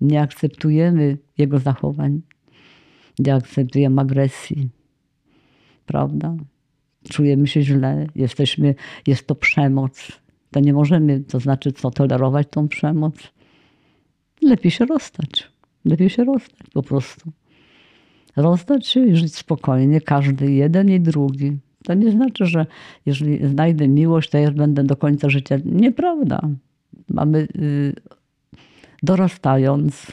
[0.00, 2.20] nie akceptujemy jego zachowań,
[3.18, 4.68] nie akceptujemy agresji,
[5.86, 6.36] prawda?
[7.08, 8.74] czujemy się źle, jesteśmy,
[9.06, 10.12] jest to przemoc.
[10.50, 13.14] To nie możemy, to znaczy co, tolerować tą przemoc.
[14.42, 15.50] Lepiej się rozstać.
[15.84, 17.32] Lepiej się rozstać po prostu.
[18.36, 21.58] Rozstać się i żyć spokojnie, każdy jeden i drugi.
[21.84, 22.66] To nie znaczy, że
[23.06, 25.56] jeżeli znajdę miłość, to ja będę do końca życia.
[25.64, 26.40] Nieprawda.
[27.08, 27.94] Mamy y,
[29.02, 30.06] dorastając,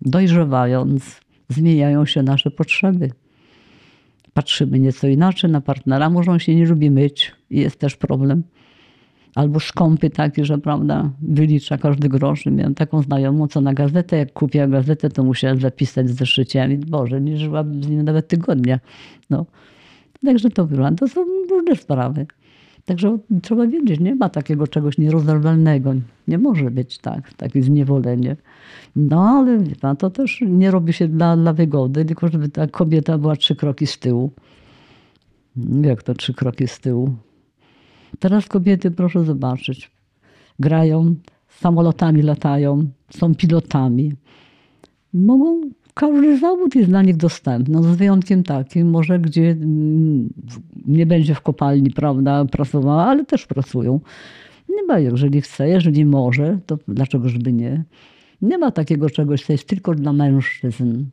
[0.00, 3.10] dojrzewając, zmieniają się nasze potrzeby.
[4.36, 8.42] Patrzymy nieco inaczej na partnera, może się nie lubi myć i jest też problem.
[9.34, 12.46] Albo skąpy taki, że prawda, wylicza każdy grosz.
[12.46, 16.76] Miałem taką znajomą, co na gazetę, jak kupiła gazetę, to musiała zapisać z zeszyciem i
[16.76, 18.80] Boże, nie żyłabym z nim nawet tygodnia.
[19.30, 19.46] No.
[20.24, 20.98] Także to wygląda.
[20.98, 22.26] To są różne sprawy.
[22.86, 25.94] Także trzeba wiedzieć, nie ma takiego czegoś nierozerwalnego.
[26.28, 28.36] Nie może być tak, takie zniewolenie.
[28.96, 32.66] No ale wie pan, to też nie robi się dla, dla wygody, tylko żeby ta
[32.66, 34.30] kobieta była trzy kroki z tyłu.
[35.82, 37.14] Jak to trzy kroki z tyłu?
[38.18, 39.90] Teraz kobiety, proszę zobaczyć,
[40.58, 41.14] grają,
[41.48, 44.12] samolotami latają, są pilotami.
[45.14, 45.60] Mogą
[45.96, 50.28] każdy zawód jest dla nich dostępny, no z wyjątkiem takim, może gdzie mm,
[50.86, 54.00] nie będzie w kopalni, prawda, pracowała, ale też pracują.
[54.68, 57.84] Nie ma, jeżeli chce, jeżeli może, to dlaczego żeby nie?
[58.42, 61.04] Nie ma takiego czegoś, co jest tylko dla mężczyzn.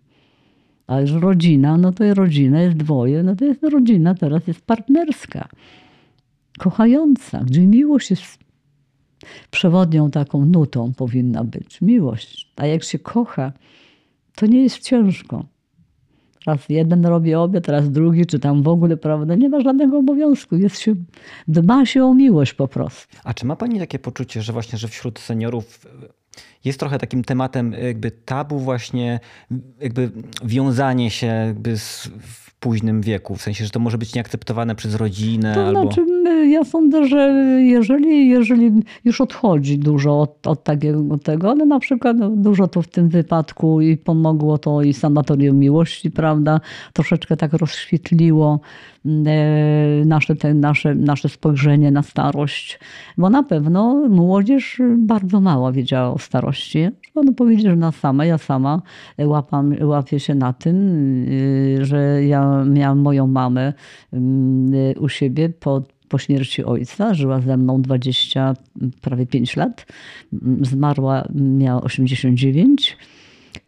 [0.88, 4.62] A już rodzina, no to jest rodzina, jest dwoje, no to jest rodzina, teraz jest
[4.62, 5.50] partnerska,
[6.60, 8.40] kochająca, gdzie miłość jest
[9.52, 11.82] przewodnią taką nutą powinna być.
[11.82, 12.54] Miłość.
[12.56, 13.54] A jak się kocha,
[14.36, 15.46] to nie jest ciężko.
[16.46, 19.36] Raz jeden robi obie, teraz drugi, czy tam w ogóle, prawda?
[19.36, 20.56] Nie ma żadnego obowiązku.
[20.56, 20.96] Jest się,
[21.48, 23.18] dba się o miłość po prostu.
[23.24, 25.86] A czy ma Pani takie poczucie, że właśnie, że wśród seniorów
[26.66, 29.20] jest trochę takim tematem jakby tabu właśnie
[29.80, 30.12] jakby
[30.44, 32.10] wiązanie się jakby z,
[32.64, 35.82] późnym wieku, w sensie, że to może być nieakceptowane przez rodzinę to albo...
[35.82, 36.06] Znaczy,
[36.50, 37.28] ja sądzę, że
[37.62, 38.72] jeżeli, jeżeli
[39.06, 43.82] już odchodzi dużo od, od takiego tego, ale na przykład dużo to w tym wypadku
[43.82, 46.60] i pomogło to i sanatorium miłości, prawda,
[46.94, 48.60] troszeczkę tak rozświetliło
[50.06, 52.80] nasze, te, nasze, nasze spojrzenie na starość,
[53.18, 56.88] bo na pewno młodzież bardzo mało wiedziała o starości.
[57.16, 58.82] Można powiedzieć, że na sama, ja sama
[59.20, 60.76] łapam, łapię się na tym,
[61.28, 63.74] y, że ja miałam moją mamę
[64.14, 68.54] y, u siebie pod po śmierci ojca, żyła ze mną 20,
[69.02, 69.86] prawie 5 lat.
[70.62, 72.98] Zmarła, miała 89.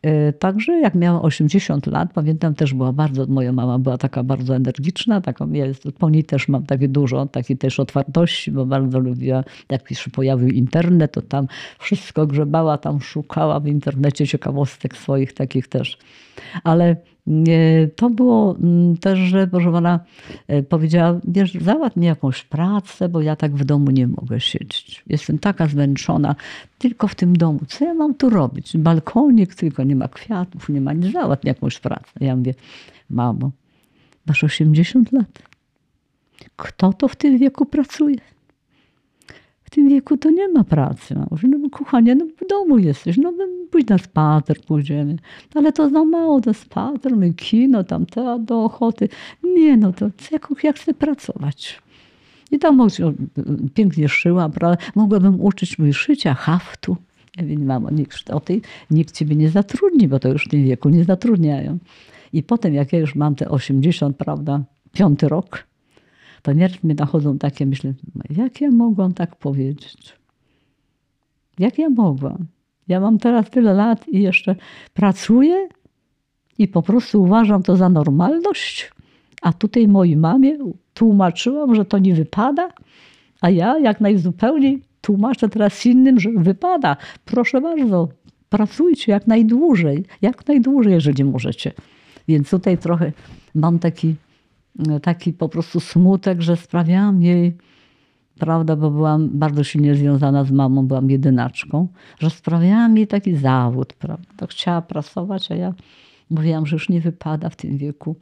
[0.02, 4.56] E, także jak miałam 80 lat, pamiętam też była bardzo, moja mama była taka bardzo
[4.56, 5.66] energiczna, taką, ja
[6.00, 10.50] po niej też mam takie dużo, takiej też otwartości, bo bardzo lubiła, jak się pojawił
[10.50, 11.48] internet, to tam
[11.80, 15.98] wszystko grzebała, tam szukała w internecie ciekawostek swoich takich też.
[16.64, 16.96] Ale
[17.96, 20.00] to było mm, też, że proszę pana
[20.48, 25.04] e, powiedziała, wiesz, załatw mi jakąś pracę, bo ja tak w domu nie mogę siedzieć.
[25.08, 26.36] Jestem taka zmęczona,
[26.78, 27.60] tylko w tym domu.
[27.68, 28.78] Co ja mam tu robić?
[28.78, 31.14] Balkonik, tylko nie ma kwiatów, nie ma nic.
[31.14, 32.12] Załatw mi jakąś pracę.
[32.20, 32.54] Ja mówię,
[33.10, 33.52] mamo,
[34.26, 35.42] masz 80 lat.
[36.56, 38.18] Kto to w tym wieku pracuje?
[39.76, 41.16] Tym wieku to nie ma pracy.
[41.32, 45.16] Może, no kochanie, no w domu jesteś, no, no pójdź na spacer, pójdziemy.
[45.56, 49.10] Ale to za mało, to spacer, my kino, tam teatr do ochoty.
[49.44, 51.82] Nie, no to jak, jak chcę pracować?
[52.52, 52.88] I tam
[53.74, 54.86] pięknie szyła, prawda?
[54.96, 56.98] Mogłabym uczyć mój szycia, haftu.
[57.38, 58.62] Ja mówię, mamo, nikt, o tej,
[58.92, 61.78] nikt ciebie nie zatrudni, bo to już w tym wieku nie zatrudniają.
[62.34, 64.64] I potem, jak ja już mam te 80, prawda,
[64.94, 65.64] piąty rok,
[66.46, 67.94] to nieraz mi nachodzą takie myśli,
[68.30, 70.14] jak ja mogłam tak powiedzieć?
[71.60, 72.46] Jak ja mogłam?
[72.88, 74.56] Ja mam teraz tyle lat i jeszcze
[74.94, 75.68] pracuję
[76.58, 78.92] i po prostu uważam to za normalność.
[79.42, 80.58] A tutaj mojej mamie
[80.94, 82.70] tłumaczyłam, że to nie wypada,
[83.42, 86.98] a ja jak najzupełniej tłumaczę teraz innym, że wypada.
[87.26, 88.10] Proszę bardzo,
[88.50, 91.72] pracujcie jak najdłużej, jak najdłużej, jeżeli możecie.
[92.28, 93.12] Więc tutaj trochę
[93.56, 94.16] mam taki
[95.02, 97.58] taki po prostu smutek, że sprawiałam jej,
[98.40, 101.88] prawda, bo byłam bardzo silnie związana z mamą, byłam jedynaczką,
[102.20, 104.28] że sprawiałam jej taki zawód, prawda.
[104.38, 105.74] To chciała pracować, a ja
[106.30, 108.16] mówiłam, że już nie wypada w tym wieku.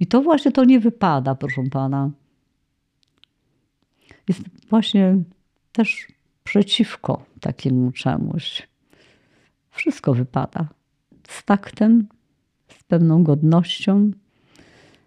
[0.00, 2.10] I to właśnie to nie wypada, proszę pana.
[4.28, 5.16] Jest właśnie
[5.72, 6.08] też
[6.44, 8.68] przeciwko takiemu czemuś.
[9.70, 10.68] Wszystko wypada
[11.28, 12.06] z taktem,
[12.68, 14.10] z pewną godnością,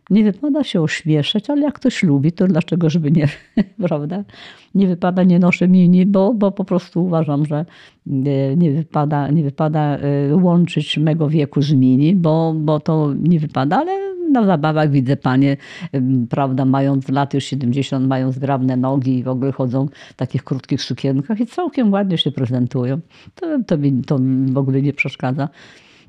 [0.10, 3.28] nie wypada się ośmieszać, ale jak ktoś lubi, to dlaczego, żeby nie,
[3.88, 4.24] prawda?
[4.76, 7.66] Nie wypada, nie noszę mini, bo, bo po prostu uważam, że
[8.08, 13.40] e, nie wypada, nie wypada e, łączyć mego wieku z mini, bo, bo to nie
[13.40, 15.58] wypada, ale na zabawach widzę panie,
[16.30, 20.82] prawda, mając lat już 70, mają zgrabne nogi i w ogóle chodzą w takich krótkich
[20.82, 23.00] sukienkach i całkiem ładnie się prezentują.
[23.36, 25.50] To, to, mi, to w ogóle nie przeszkadza.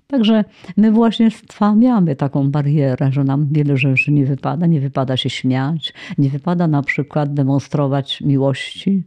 [0.07, 0.45] Także
[0.77, 4.67] my właśnie stwarzamy taką barierę, że nam wiele rzeczy nie wypada.
[4.67, 9.03] Nie wypada się śmiać, nie wypada na przykład demonstrować miłości.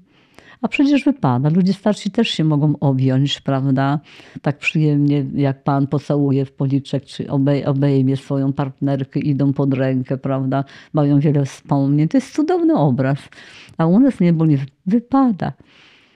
[0.61, 1.49] A przecież wypada.
[1.49, 3.99] Ludzie starsi też się mogą objąć, prawda?
[4.41, 7.27] Tak przyjemnie, jak pan pocałuje w policzek, czy
[7.65, 10.63] obejmie swoją partnerkę, idą pod rękę, prawda?
[10.93, 12.07] Mają wiele wspomnień.
[12.07, 13.17] To jest cudowny obraz.
[13.77, 15.53] A u nas nie, bo nie wypada.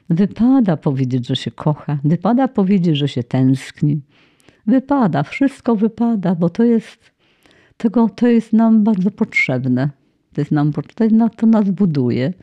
[0.09, 1.97] Wypada powiedzieć, że się kocha.
[2.03, 4.01] Wypada powiedzieć, że się tęskni.
[4.67, 7.11] Wypada, wszystko wypada, bo to jest,
[7.77, 9.89] tego, to jest nam bardzo potrzebne.
[10.33, 10.81] To, jest nam, to,
[11.37, 12.33] to nas buduje.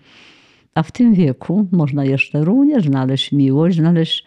[0.75, 4.25] A w tym wieku można jeszcze również znaleźć miłość, znaleźć.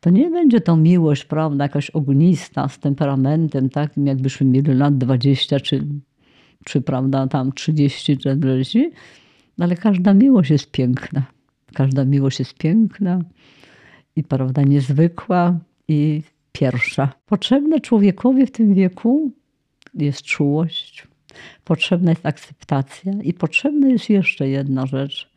[0.00, 5.60] To nie będzie to miłość, prawda, jakaś ognista, z temperamentem takim, jakbyśmy mieli lat 20
[5.60, 5.84] czy,
[6.64, 8.90] czy prawda, tam 30 czy 40,
[9.58, 11.22] ale każda miłość jest piękna.
[11.74, 13.20] Każda miłość jest piękna
[14.16, 16.22] i prawda, niezwykła i
[16.52, 17.12] pierwsza.
[17.26, 19.32] Potrzebne człowiekowi w tym wieku
[19.94, 21.06] jest czułość,
[21.64, 25.32] potrzebna jest akceptacja i potrzebna jest jeszcze jedna rzecz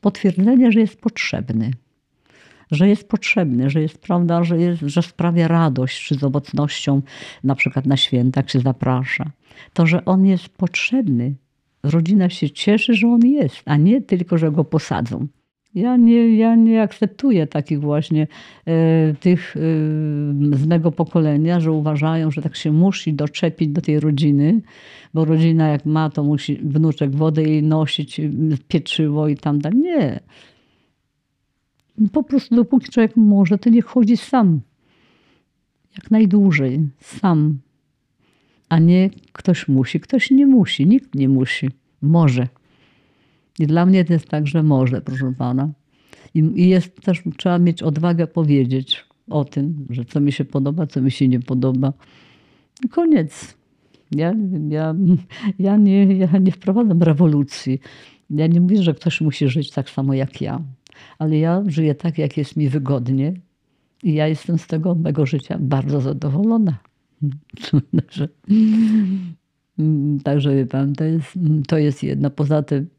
[0.00, 1.70] potwierdzenie, że jest potrzebny.
[2.70, 7.02] Że jest potrzebny, że jest prawda, że, jest, że sprawia radość, czy z obecnością
[7.44, 9.30] na przykład na świętach, czy zaprasza.
[9.72, 11.34] To, że on jest potrzebny.
[11.82, 15.26] Rodzina się cieszy, że on jest, a nie tylko, że go posadzą.
[15.78, 18.26] Ja nie, ja nie akceptuję takich właśnie
[18.66, 19.60] e, tych e,
[20.56, 24.60] z mego pokolenia, że uważają, że tak się musi doczepić do tej rodziny,
[25.14, 28.20] bo rodzina jak ma, to musi wnuczek wodę jej nosić,
[28.68, 29.78] pieczywo i tam dalej.
[29.78, 30.20] Nie.
[32.12, 34.60] Po prostu dopóki człowiek może, to niech chodzi sam.
[35.96, 36.80] Jak najdłużej.
[37.00, 37.58] Sam.
[38.68, 40.00] A nie ktoś musi.
[40.00, 40.86] Ktoś nie musi.
[40.86, 41.68] Nikt nie musi.
[42.02, 42.48] Może.
[43.58, 45.68] I dla mnie to jest tak, że może, proszę pana.
[46.34, 50.86] I, I jest też, trzeba mieć odwagę powiedzieć o tym, że co mi się podoba,
[50.86, 51.92] co mi się nie podoba.
[52.84, 53.58] I koniec.
[54.10, 54.34] Ja,
[54.68, 54.94] ja,
[55.58, 57.80] ja, nie, ja nie wprowadzam rewolucji.
[58.30, 60.60] Ja nie mówię, że ktoś musi żyć tak samo jak ja,
[61.18, 63.34] ale ja żyję tak, jak jest mi wygodnie
[64.02, 66.78] i ja jestem z tego mego życia bardzo zadowolona.
[68.00, 68.28] Także,
[70.24, 71.38] także wie pan, to jest,
[71.68, 72.30] to jest jedno.
[72.30, 72.97] Poza tym Mm,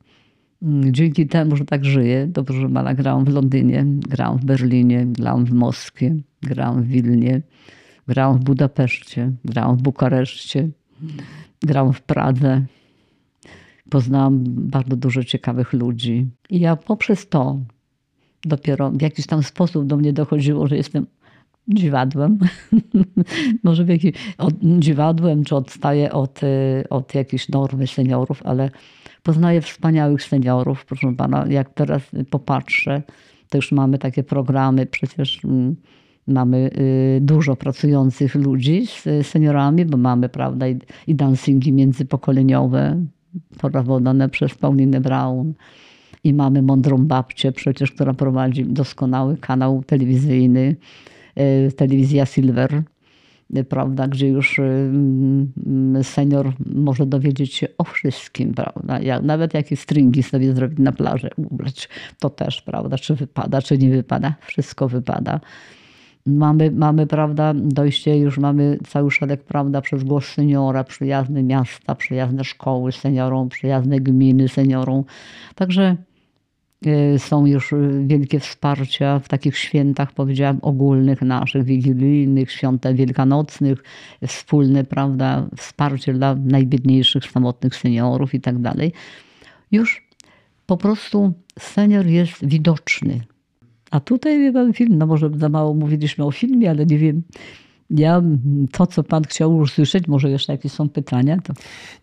[0.91, 5.45] dzięki temu, że tak żyję, dobrze, że mala grałam w Londynie, grałam w Berlinie, grałam
[5.45, 7.41] w Moskwie, grałam w Wilnie,
[8.07, 10.69] grałam w Budapeszcie, grałam w Bukareszcie,
[11.61, 12.65] grałam w Pradze.
[13.89, 16.27] Poznałam bardzo dużo ciekawych ludzi.
[16.49, 17.59] I ja poprzez to
[18.45, 21.05] dopiero w jakiś tam sposób do mnie dochodziło, że jestem
[21.67, 22.39] dziwadłem.
[23.63, 28.69] Może w jakiś, od, dziwadłem, czy odstaję od, y, od jakiejś normy seniorów, ale
[29.23, 31.45] Poznaję wspaniałych seniorów, proszę pana.
[31.49, 33.01] Jak teraz popatrzę,
[33.49, 35.75] to już mamy takie programy, przecież mm,
[36.27, 36.69] mamy
[37.17, 40.65] y, dużo pracujących ludzi z seniorami, bo mamy, prawda,
[41.07, 43.05] i dancingi międzypokoleniowe
[43.57, 45.53] prowadzone przez Paulinę Brown.
[46.23, 50.75] I mamy Mądrą Babcię przecież, która prowadzi doskonały kanał telewizyjny,
[51.67, 52.83] y, telewizja Silver
[53.69, 59.75] prawda, gdzie już y, mm, senior może dowiedzieć się o wszystkim, prawda, jak, nawet jakie
[59.75, 61.89] stringi sobie zrobić na plaży, ubrać,
[62.19, 65.39] to też, prawda, czy wypada, czy nie wypada, wszystko wypada.
[66.25, 72.43] Mamy, mamy, prawda, dojście, już mamy cały szereg, prawda, przez głos seniora, przyjazne miasta, przyjazne
[72.43, 75.03] szkoły seniorom, przyjazne gminy seniorom.
[75.55, 75.95] Także
[77.17, 83.83] są już y, wielkie wsparcia w takich świętach, powiedziałam, ogólnych naszych, wigilijnych, świąt wielkanocnych,
[84.27, 88.93] wspólne, prawda, wsparcie dla najbiedniejszych, samotnych seniorów i tak dalej.
[89.71, 90.07] Już
[90.65, 93.21] po prostu senior jest widoczny.
[93.91, 97.23] A tutaj wie pan film, no może za mało mówiliśmy o filmie, ale nie wiem,
[97.89, 98.21] ja,
[98.71, 101.37] to co pan chciał usłyszeć, może jeszcze jakieś są pytania?
[101.43, 101.53] To...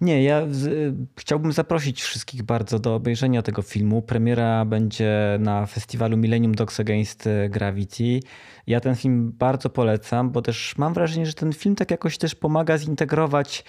[0.01, 4.03] Nie, ja z, chciałbym zaprosić wszystkich bardzo do obejrzenia tego filmu.
[4.03, 8.21] Premiera będzie na festiwalu Millennium Dogs Against Gravity.
[8.67, 12.35] Ja ten film bardzo polecam, bo też mam wrażenie, że ten film tak jakoś też
[12.35, 13.65] pomaga zintegrować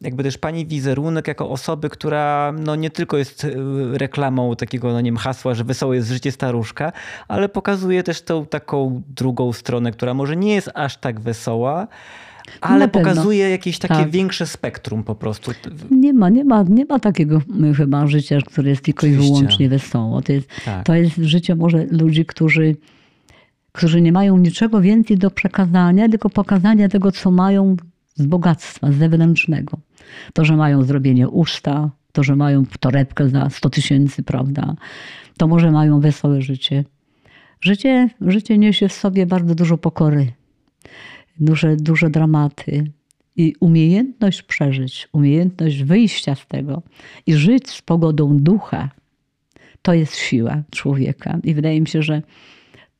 [0.00, 3.48] jakby też pani wizerunek jako osoby, która no nie tylko jest e,
[3.98, 6.92] reklamą takiego, no nie wiem, hasła, że wesołe jest życie staruszka,
[7.28, 11.88] ale pokazuje też tą taką drugą stronę, która może nie jest aż tak wesoła,
[12.60, 14.10] ale pokazuje jakieś takie tak.
[14.10, 15.52] większe spektrum po prostu.
[15.90, 17.42] Nie ma, nie ma, nie ma takiego
[17.76, 19.24] chyba życia, które jest tylko Oczywiście.
[19.24, 20.22] i wyłącznie wesoło.
[20.22, 20.86] To jest, tak.
[20.86, 22.76] to jest życie może ludzi, którzy,
[23.72, 27.76] którzy nie mają niczego więcej do przekazania, tylko pokazania tego, co mają
[28.20, 29.78] z bogactwa, z zewnętrznego.
[30.32, 34.74] To, że mają zrobienie usta, to, że mają torebkę za 100 tysięcy, prawda?
[35.36, 36.84] To może mają wesołe życie.
[37.60, 40.32] Życie, życie niesie w sobie bardzo dużo pokory,
[41.40, 42.90] duże, duże dramaty
[43.36, 46.82] i umiejętność przeżyć, umiejętność wyjścia z tego
[47.26, 48.90] i żyć z pogodą ducha,
[49.82, 51.38] to jest siła człowieka.
[51.44, 52.22] I wydaje mi się, że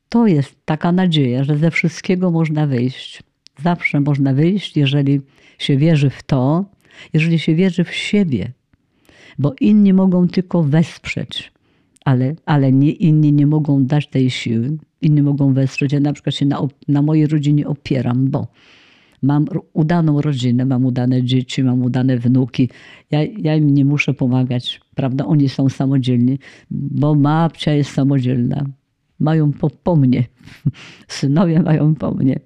[0.09, 3.23] to jest taka nadzieja, że ze wszystkiego można wyjść.
[3.63, 5.21] Zawsze można wyjść, jeżeli
[5.57, 6.65] się wierzy w to,
[7.13, 8.51] jeżeli się wierzy w siebie,
[9.39, 11.51] bo inni mogą tylko wesprzeć,
[12.05, 14.77] ale, ale nie, inni nie mogą dać tej siły.
[15.01, 15.93] Inni mogą wesprzeć.
[15.93, 18.47] Ja na przykład się na, na mojej rodzinie opieram, bo
[19.21, 22.69] mam udaną rodzinę, mam udane dzieci, mam udane wnuki.
[23.11, 25.25] Ja, ja im nie muszę pomagać, prawda?
[25.25, 26.39] Oni są samodzielni,
[26.71, 28.65] bo babcia jest samodzielna.
[29.19, 30.23] Mają po, po mnie.
[31.07, 32.39] Synowie mają po mnie.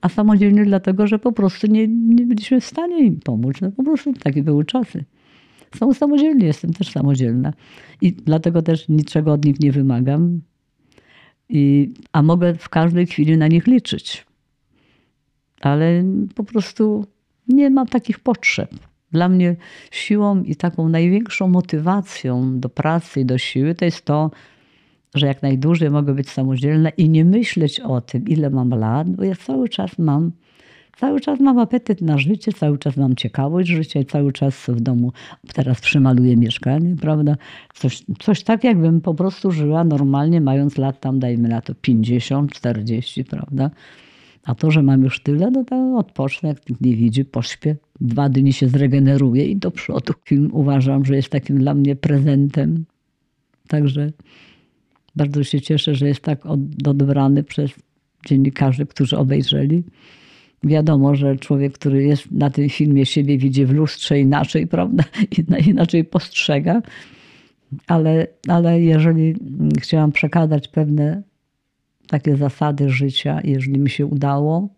[0.00, 3.56] A samodzielni dlatego, że po prostu nie, nie byliśmy w stanie im pomóc.
[3.60, 5.04] No po prostu takie były czasy.
[5.76, 7.52] Są samodzielni, jestem też samodzielna.
[8.00, 10.40] I dlatego też niczego od nich nie wymagam.
[11.48, 14.26] I, a mogę w każdej chwili na nich liczyć.
[15.60, 17.06] Ale po prostu
[17.48, 18.70] nie mam takich potrzeb.
[19.12, 19.56] Dla mnie
[19.90, 24.30] siłą i taką największą motywacją do pracy i do siły to jest to,
[25.14, 29.24] że jak najdłużej mogę być samodzielna i nie myśleć o tym, ile mam lat, bo
[29.24, 30.32] ja cały czas mam
[31.00, 35.12] Cały czas mam apetyt na życie, cały czas mam ciekawość życia cały czas w domu
[35.54, 37.36] teraz przymaluję mieszkanie, prawda?
[37.74, 42.52] Coś, coś tak, jakbym po prostu żyła normalnie, mając lat tam, dajmy na to 50,
[42.52, 43.70] 40, prawda?
[44.44, 47.76] A to, że mam już tyle, no to odpocznę, jak nikt nie widzi, pośpię.
[48.00, 50.12] Dwa dni się zregeneruję i do przodu.
[50.24, 52.84] Film uważam, że jest takim dla mnie prezentem.
[53.68, 54.12] Także
[55.18, 56.46] bardzo się cieszę, że jest tak
[56.86, 57.70] odebrany przez
[58.26, 59.82] dziennikarzy, którzy obejrzeli.
[60.64, 65.04] Wiadomo, że człowiek, który jest na tym filmie, siebie widzi w lustrze inaczej, prawda?
[65.66, 66.82] Inaczej postrzega.
[67.86, 69.34] Ale, ale jeżeli
[69.80, 71.22] chciałam przekazać pewne
[72.08, 74.68] takie zasady życia, jeżeli mi się udało,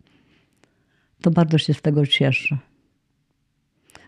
[1.21, 2.57] to bardzo się z tego cieszę.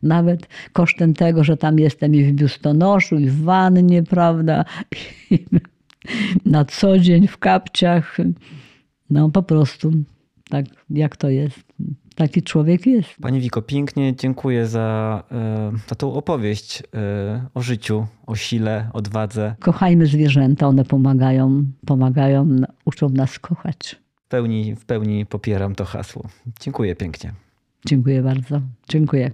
[0.04, 4.66] Nawet kosztem tego, że tam jestem i w biustonoszu, i w wannie, prawda?
[5.32, 5.40] I
[6.46, 8.18] na co dzień w kapciach.
[9.10, 9.92] No po prostu
[10.50, 11.64] tak jak to jest.
[12.16, 13.10] Taki człowiek jest.
[13.22, 19.56] Pani Wiko, pięknie dziękuję za, e, za tą opowieść e, o życiu, o sile, odwadze.
[19.60, 22.48] Kochajmy zwierzęta, one pomagają, pomagają,
[22.86, 23.96] uczą nas kochać.
[24.16, 26.30] W pełni, w pełni popieram to hasło.
[26.60, 27.34] Dziękuję pięknie.
[27.86, 28.62] Dziękuję bardzo.
[28.90, 29.32] Dziękuję.